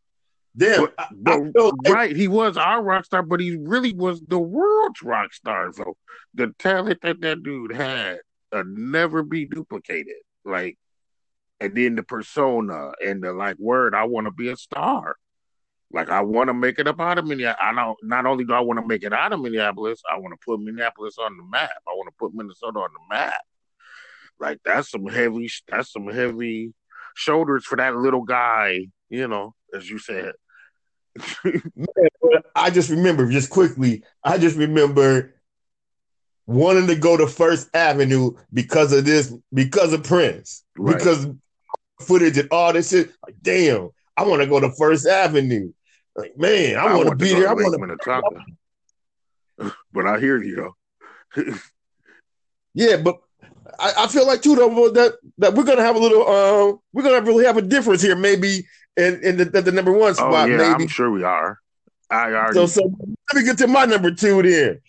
[0.58, 3.56] Damn, But- I- I but- feel like- right, he was our rock star, but he
[3.58, 5.72] really was the world's rock star.
[5.74, 5.96] So
[6.34, 8.20] the talent that that dude had
[8.52, 10.16] uh, never be duplicated.
[10.44, 10.78] Like,
[11.62, 15.16] and then the persona and the like word, I want to be a star.
[15.92, 17.60] Like, I want to make it up out of Minneapolis.
[17.62, 17.96] I know.
[18.04, 20.60] Not only do I want to make it out of Minneapolis, I want to put
[20.60, 21.72] Minneapolis on the map.
[21.88, 23.42] I want to put Minnesota on the map.
[24.40, 25.50] Like, that's some heavy.
[25.68, 26.74] That's some heavy
[27.16, 28.88] shoulders for that little guy.
[29.10, 30.34] You know, as you said.
[32.56, 35.36] I just remember, just quickly, I just remember
[36.46, 40.98] wanting to go to First Avenue because of this, because of Prince, Right.
[40.98, 41.28] because
[42.02, 43.12] footage and all this shit.
[43.26, 45.72] Like, damn, I want to go to First Avenue.
[46.20, 47.50] Like, man, I, want to be there.
[47.50, 47.80] I want to.
[47.80, 48.46] Minnetonka.
[49.94, 50.74] but I hear you
[51.36, 51.54] though.
[52.76, 53.20] Yeah, but
[53.80, 57.02] I, I feel like too though that that we're gonna have a little, um, we're
[57.02, 58.64] gonna really have a difference here, maybe
[58.96, 60.84] in in the, the number one spot, Oh, yeah, maybe.
[60.84, 61.60] I'm sure we are.
[62.12, 62.54] I already.
[62.54, 64.80] So, so let me get to my number two then.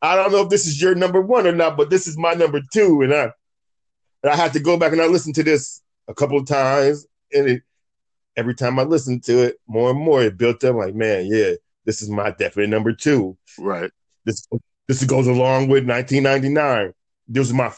[0.00, 2.34] I don't know if this is your number one or not, but this is my
[2.34, 3.32] number two, and I
[4.22, 7.06] and I had to go back and I listened to this a couple of times,
[7.32, 7.62] and it,
[8.36, 10.76] every time I listened to it, more and more it built up.
[10.76, 11.52] Like, man, yeah,
[11.84, 13.36] this is my definite number two.
[13.58, 13.90] right.
[14.24, 14.46] This
[14.88, 16.92] this goes along with 1999.
[17.28, 17.72] This was my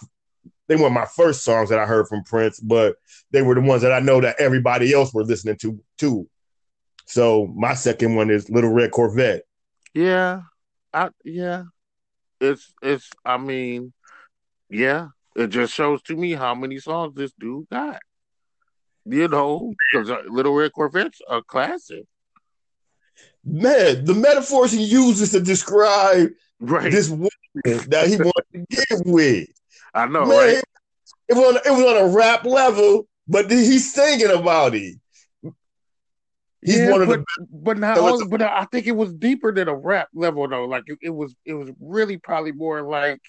[0.69, 2.97] they weren't my first songs that I heard from Prince, but
[3.31, 6.29] they were the ones that I know that everybody else were listening to too.
[7.07, 9.43] So my second one is Little Red Corvette.
[9.95, 10.43] Yeah.
[10.93, 11.65] I yeah.
[12.41, 13.09] It's it's.
[13.25, 13.93] I mean,
[14.69, 15.09] yeah.
[15.37, 18.01] It just shows to me how many songs this dude got.
[19.09, 22.07] You know, because uh, Little Red Corvette's are classic,
[23.45, 26.91] Man, the metaphors he uses to describe right?
[26.91, 27.31] this woman
[27.65, 29.49] that he wanted to get with.
[29.95, 30.65] I know, Man, right?
[31.29, 34.97] it, was on, it was on a rap level, but he's singing about it.
[36.61, 39.69] He's yeah, one of but, the but not but I think it was deeper than
[39.69, 40.65] a rap level though.
[40.65, 43.21] Like it, it was, it was really probably more like,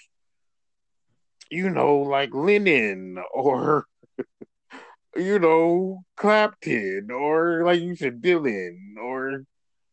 [1.48, 3.86] you know, like Lennon or,
[5.16, 9.44] you know, Clapton or like you said, Dylan or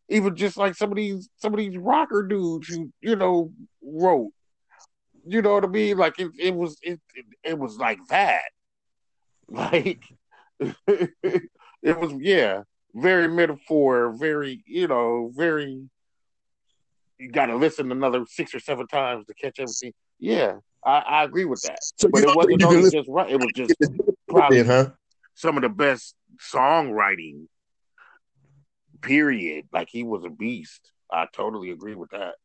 [0.10, 3.52] even just like some of these some of these rocker dudes who you know
[3.82, 4.32] wrote.
[5.28, 5.98] You know what I mean?
[5.98, 8.42] Like it, it was it, it it was like that.
[9.48, 10.04] Like
[10.88, 11.50] it
[11.84, 12.64] was yeah,
[12.96, 15.88] very metaphor, very, you know, very
[17.20, 19.94] you got to listen another six or seven times to catch everything.
[20.20, 21.78] Yeah, I, I agree with that.
[21.98, 23.30] So but it wasn't only just right.
[23.30, 23.74] It was just
[24.28, 24.90] probably huh?
[25.36, 26.16] Some of the best
[26.52, 27.48] songwriting.
[29.02, 29.68] Period.
[29.72, 30.92] Like he was a beast.
[31.12, 32.36] I totally agree with that.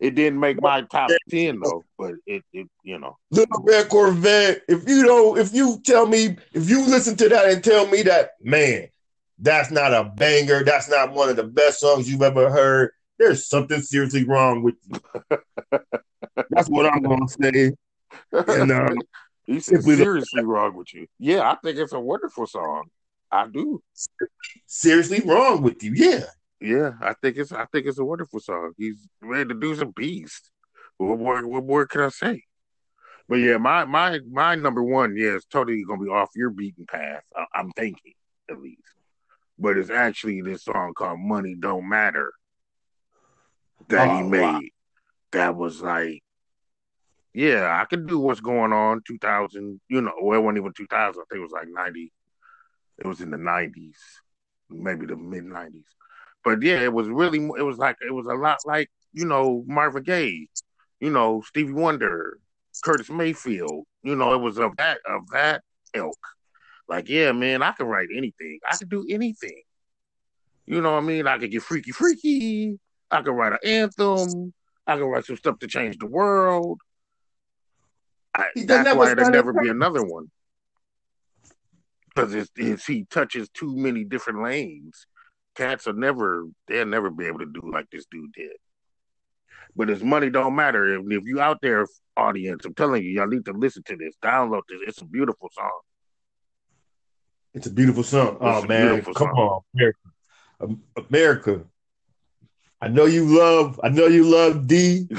[0.00, 3.18] It didn't make my top ten though, but it, it you know.
[3.30, 4.62] Little Red Corvette.
[4.66, 8.02] If you don't, if you tell me, if you listen to that and tell me
[8.02, 8.88] that, man,
[9.38, 10.64] that's not a banger.
[10.64, 12.90] That's not one of the best songs you've ever heard.
[13.18, 15.00] There's something seriously wrong with you.
[16.50, 17.72] that's what I'm gonna say.
[18.32, 18.94] And uh,
[19.44, 21.06] He the- seriously wrong with you.
[21.18, 22.84] Yeah, I think it's a wonderful song.
[23.30, 23.82] I do.
[24.66, 25.92] seriously wrong with you.
[25.94, 26.24] Yeah.
[26.60, 28.72] Yeah, I think it's I think it's a wonderful song.
[28.78, 30.50] He's ready to do some beast.
[30.96, 32.44] What more what more can I say?
[33.28, 36.86] But yeah, my my my number one, yeah, is totally gonna be off your beaten
[36.86, 37.24] path.
[37.34, 38.12] I, I'm thinking
[38.48, 38.80] at least.
[39.58, 42.32] But it's actually this song called Money Don't Matter
[43.88, 44.40] that he Oh, made.
[44.42, 44.60] wow.
[45.32, 46.21] That was like
[47.34, 51.20] yeah, I could do what's going on 2000, you know, well, it wasn't even 2000.
[51.20, 52.12] I think it was like 90.
[52.98, 53.96] It was in the 90s,
[54.68, 55.84] maybe the mid 90s.
[56.44, 59.64] But yeah, it was really, it was like, it was a lot like, you know,
[59.66, 60.48] Marvin Gaye,
[61.00, 62.38] you know, Stevie Wonder,
[62.84, 65.62] Curtis Mayfield, you know, it was of that, of that
[65.94, 66.18] ilk.
[66.88, 68.58] Like, yeah, man, I can write anything.
[68.68, 69.62] I can do anything.
[70.66, 71.26] You know what I mean?
[71.26, 72.78] I could get freaky, freaky.
[73.10, 74.52] I could write an anthem.
[74.86, 76.80] I could write some stuff to change the world.
[78.34, 80.30] I, that's why there'll never be another one.
[82.14, 85.06] Because it's, it's, he touches too many different lanes.
[85.54, 88.52] Cats will never, they'll never be able to do like this dude did.
[89.74, 90.86] But his money don't matter.
[90.98, 94.14] If, if you out there, audience, I'm telling you, y'all need to listen to this.
[94.22, 94.80] Download this.
[94.86, 95.80] It's a beautiful song.
[97.54, 98.38] It's a beautiful song.
[98.40, 99.28] Oh man, come song.
[99.28, 99.98] on, America.
[101.08, 101.64] America.
[102.80, 103.78] I know you love.
[103.82, 105.08] I know you love D.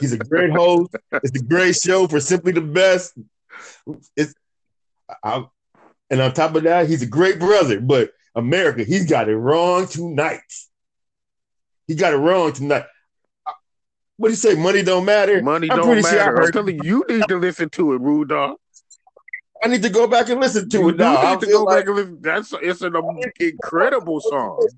[0.00, 0.94] He's a great host.
[1.12, 3.16] It's a great show for simply the best.
[4.16, 4.34] It's,
[5.22, 5.44] I,
[6.10, 7.80] and on top of that, he's a great brother.
[7.80, 10.40] But America, he's got it wrong tonight.
[11.86, 12.84] He got it wrong tonight.
[14.16, 14.54] What do you say?
[14.54, 15.42] Money don't matter.
[15.42, 16.42] Money I'm don't pretty sure I matter.
[16.42, 18.56] I'm telling you, you need to listen to it, Rude Dog.
[19.62, 21.16] I need to go back and listen to You it now.
[21.16, 22.18] I need to feel go like back and listen.
[22.20, 22.94] That's it's an
[23.40, 24.68] incredible song.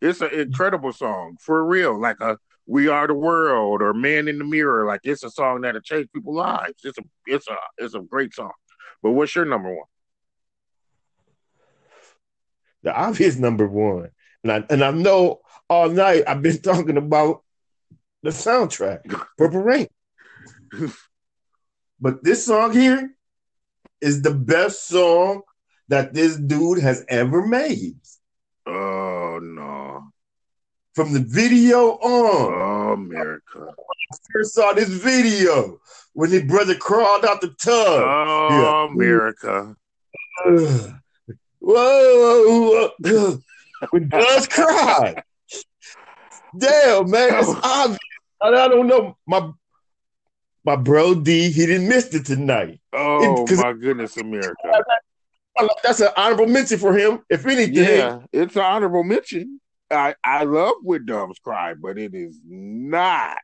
[0.00, 1.98] It's an incredible song for real.
[2.00, 5.62] Like a "We Are the World" or "Man in the Mirror." Like it's a song
[5.62, 6.74] that'll change people's lives.
[6.84, 8.52] It's a it's a it's a great song.
[9.02, 9.86] But what's your number one?
[12.82, 14.10] the obvious number one.
[14.42, 17.42] And I and I know all night I've been talking about
[18.22, 19.00] the soundtrack,
[19.38, 19.88] Purple Rain.
[22.00, 23.14] but this song here
[24.00, 25.42] is the best song
[25.88, 27.96] that this dude has ever made.
[30.98, 33.72] Oh From the video on, oh America,
[34.32, 35.78] first saw this video
[36.12, 38.02] when his brother crawled out the tub.
[38.04, 39.76] oh America.
[40.44, 40.94] Ugh.
[41.60, 41.76] Whoa,
[42.40, 43.38] whoa, whoa.
[43.90, 45.22] when does cry.
[46.56, 47.60] Damn, man, it's oh.
[47.62, 47.98] obvious.
[48.40, 49.16] And I don't know.
[49.26, 49.52] My
[50.64, 52.80] my bro D, he didn't miss it tonight.
[52.92, 54.54] Oh It- my goodness, America.
[55.84, 57.20] That's an honorable mention for him.
[57.30, 59.60] If anything, Yeah, it's an honorable mention.
[59.90, 63.38] I I love "When Doves Cry," but it is not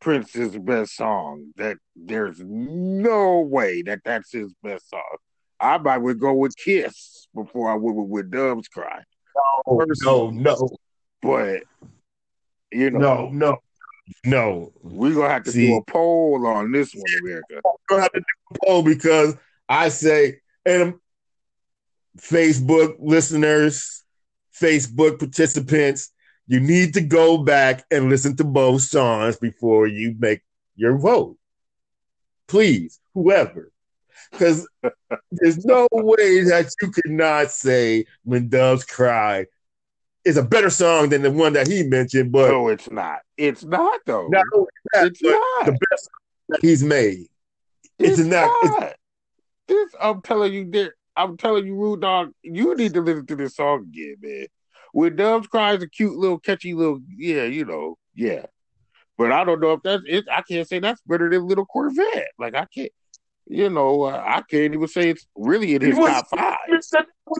[0.00, 1.52] Prince's best song.
[1.56, 5.16] That there's no way that that's his best song.
[5.60, 9.02] I might would go with "Kiss" before I would with "When Doves Cry,"
[9.66, 10.68] Oh, no, no,
[11.22, 11.62] but
[12.70, 13.56] you know no, no,
[14.24, 14.72] no.
[14.82, 17.60] we're gonna have to See- do a poll on this one, America.
[17.64, 18.24] We're gonna have to do
[18.54, 19.34] a poll because
[19.68, 20.94] I say, and
[22.18, 24.04] Facebook listeners,
[24.60, 26.10] Facebook participants,
[26.46, 30.40] you need to go back and listen to both songs before you make
[30.76, 31.36] your vote.
[32.46, 33.70] Please, whoever.
[34.30, 34.68] Because
[35.30, 39.46] there's no way that you could not say When Doves Cry
[40.24, 43.20] is a better song than the one that he mentioned, but No, it's not.
[43.36, 44.28] It's not though.
[44.28, 45.66] not only that, it's not.
[45.66, 47.26] the best song that he's made.
[47.98, 48.50] It's, It's not.
[48.62, 48.94] It's.
[49.68, 50.94] This I'm telling you, there.
[51.18, 52.30] I'm telling you, Rude Dog.
[52.42, 54.46] You need to listen to this song again, man.
[54.92, 58.46] When Doves Cry is a cute little, catchy little, yeah, you know, yeah.
[59.18, 60.26] But I don't know if that's it.
[60.30, 62.28] I can't say that's better than Little Corvette.
[62.38, 62.92] Like I can't,
[63.46, 66.56] you know, uh, I can't even say it's really in his was- top five.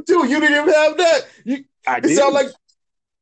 [0.06, 0.26] Too.
[0.26, 1.20] You didn't even have that.
[1.44, 2.16] You, I did.
[2.16, 2.48] sound like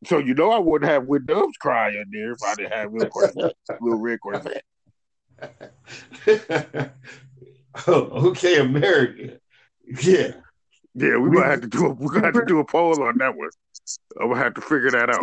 [0.04, 2.92] so you know I wouldn't have When Doves Cry in there if I didn't have
[2.92, 4.64] Little Corvette, Little Red Corvette.
[7.86, 9.38] oh, okay, America.
[10.02, 10.32] Yeah,
[10.98, 13.02] Yeah, we We- might have to do a we gonna have to do a poll
[13.02, 13.50] on that one.
[14.20, 15.20] I'm gonna have to figure that out.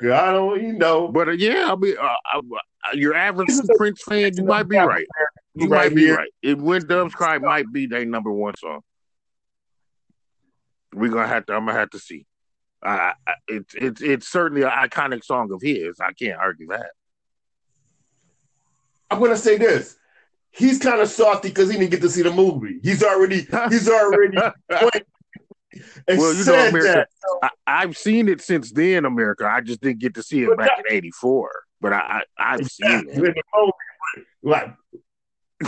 [0.00, 0.22] yeah.
[0.22, 1.08] I don't, you know.
[1.08, 2.40] But uh, yeah, I mean, uh, uh,
[2.94, 5.04] your average Prince fan, you might be right.
[5.54, 6.16] You right might be here.
[6.16, 6.30] right.
[6.42, 8.80] It When Doves Cry might be their number one song.
[10.94, 11.54] We're gonna have to.
[11.54, 12.24] I'm gonna have to see.
[12.80, 13.12] Uh,
[13.48, 15.98] it's it's it's certainly an iconic song of his.
[16.00, 16.90] I can't argue that.
[19.10, 19.96] I'm gonna say this.
[20.50, 22.80] He's kind of salty because he didn't get to see the movie.
[22.82, 24.36] He's already he's already
[26.08, 27.06] well, you know, America.
[27.66, 29.46] I, have seen it since then, America.
[29.46, 31.50] I just didn't get to see it but back that, in '84.
[31.80, 33.34] But I, I have seen it.
[34.42, 34.74] Like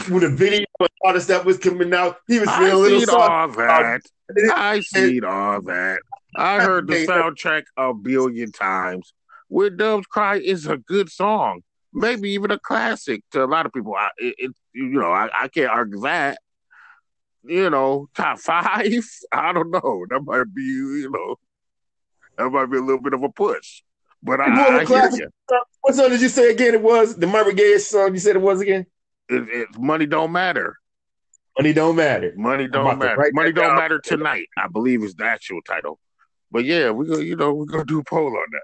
[0.09, 3.17] when the video and all the stuff was coming out, he was feeling a little
[3.17, 4.01] all that.
[4.55, 6.01] I seen all that.
[6.37, 9.13] I heard the soundtrack a billion times.
[9.49, 11.63] When Doves Cry is a good song,
[11.93, 13.95] maybe even a classic to a lot of people.
[13.95, 16.39] I, it, it you know, I, I can't argue that
[17.45, 19.05] you know, top five.
[19.33, 20.07] I don't know.
[20.09, 21.37] That might be, you know,
[22.37, 23.83] that might be a little bit of a push.
[24.23, 25.29] But I, I hear you.
[25.81, 26.75] What song did you say again?
[26.75, 28.13] It was the Marvin Gaye song.
[28.13, 28.85] You said it was again.
[29.31, 30.77] It, it, money don't matter.
[31.59, 32.35] Money don't matter.
[32.37, 33.31] Money don't matter.
[33.33, 34.47] Money don't matter tonight.
[34.59, 35.99] I believe is the actual title.
[36.51, 38.63] But yeah, we're gonna, you know, we're gonna do a poll on that.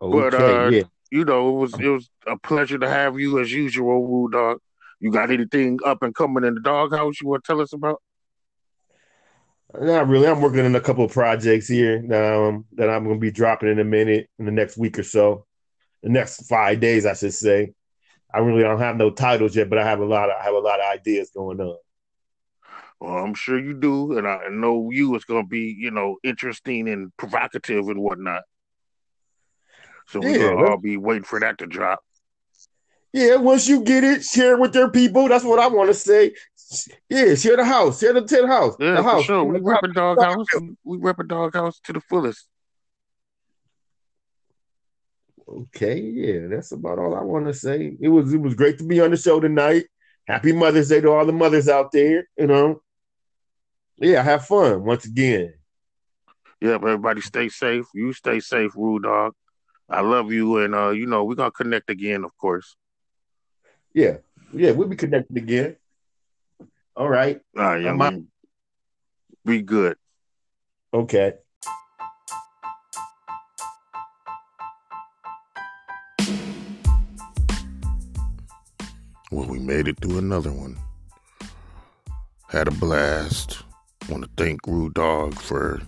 [0.00, 0.82] Okay, but uh, yeah.
[1.10, 4.58] you know, it was it was a pleasure to have you as usual, Rude Dog.
[5.00, 8.02] You got anything up and coming in the doghouse you want to tell us about?
[9.74, 10.26] Not really.
[10.26, 13.68] I'm working on a couple of projects here um, that I'm going to be dropping
[13.68, 15.46] in a minute in the next week or so.
[16.02, 17.74] The next five days, I should say.
[18.32, 20.30] I really don't have no titles yet, but I have a lot.
[20.30, 21.76] Of, I have a lot of ideas going on.
[23.00, 26.16] Well, I'm sure you do, and I know you is going to be, you know,
[26.24, 28.42] interesting and provocative and whatnot.
[30.08, 32.00] So we're yeah, gonna all be waiting for that to drop.
[33.12, 35.28] Yeah, once you get it, share it with your people.
[35.28, 36.34] That's what I want to say.
[37.08, 38.76] Yeah, share the house, share the, to the house.
[38.78, 39.24] Yeah, the house.
[39.24, 39.44] sure.
[39.44, 40.46] We rep a dog house.
[40.84, 42.46] We rep a dog house to the fullest.
[45.48, 47.96] Okay, yeah, that's about all I want to say.
[48.00, 49.86] It was it was great to be on the show tonight.
[50.26, 52.28] Happy Mother's Day to all the mothers out there.
[52.36, 52.82] You know,
[53.96, 55.54] yeah, have fun once again.
[56.60, 57.86] Yeah, but everybody stay safe.
[57.94, 59.34] You stay safe, Rude Dog.
[59.88, 62.76] I love you, and uh, you know we're gonna connect again, of course.
[63.94, 64.18] Yeah,
[64.52, 65.76] yeah, we'll be connected again.
[66.94, 67.40] All right.
[67.56, 68.22] All right, yeah, I...
[69.44, 69.96] be good.
[70.92, 71.34] Okay.
[79.30, 80.78] Well, we made it to another one.
[82.48, 83.58] Had a blast.
[84.08, 85.80] Want to thank Rude Dog for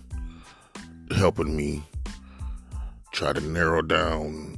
[1.09, 1.83] helping me
[3.21, 4.57] try to narrow down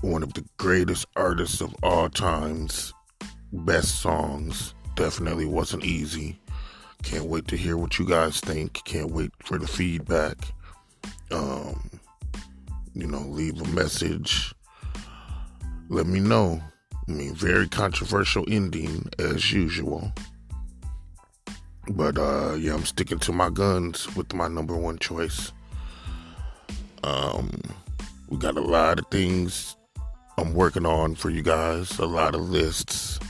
[0.00, 2.94] one of the greatest artists of all times,
[3.52, 4.72] best songs.
[4.94, 6.40] Definitely wasn't easy.
[7.02, 8.82] Can't wait to hear what you guys think.
[8.86, 10.38] Can't wait for the feedback.
[11.30, 11.90] Um,
[12.94, 14.54] you know, leave a message.
[15.90, 16.62] Let me know.
[17.06, 20.10] I mean, very controversial ending as usual.
[21.90, 25.52] But uh yeah, I'm sticking to my guns with my number one choice.
[27.04, 27.50] Um
[28.28, 29.76] we got a lot of things
[30.36, 31.98] I'm working on for you guys.
[31.98, 33.20] A lot of lists.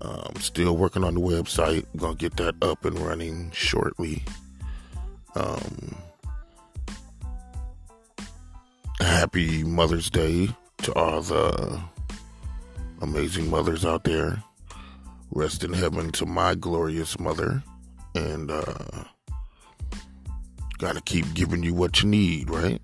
[0.00, 1.86] Um, still working on the website.
[1.96, 4.24] Gonna get that up and running shortly.
[5.34, 5.96] Um,
[9.00, 11.80] happy Mother's Day to all the
[13.00, 14.42] amazing mothers out there.
[15.30, 17.62] Rest in heaven to my glorious mother.
[18.14, 19.04] And uh,
[20.78, 22.80] gotta keep giving you what you need, right?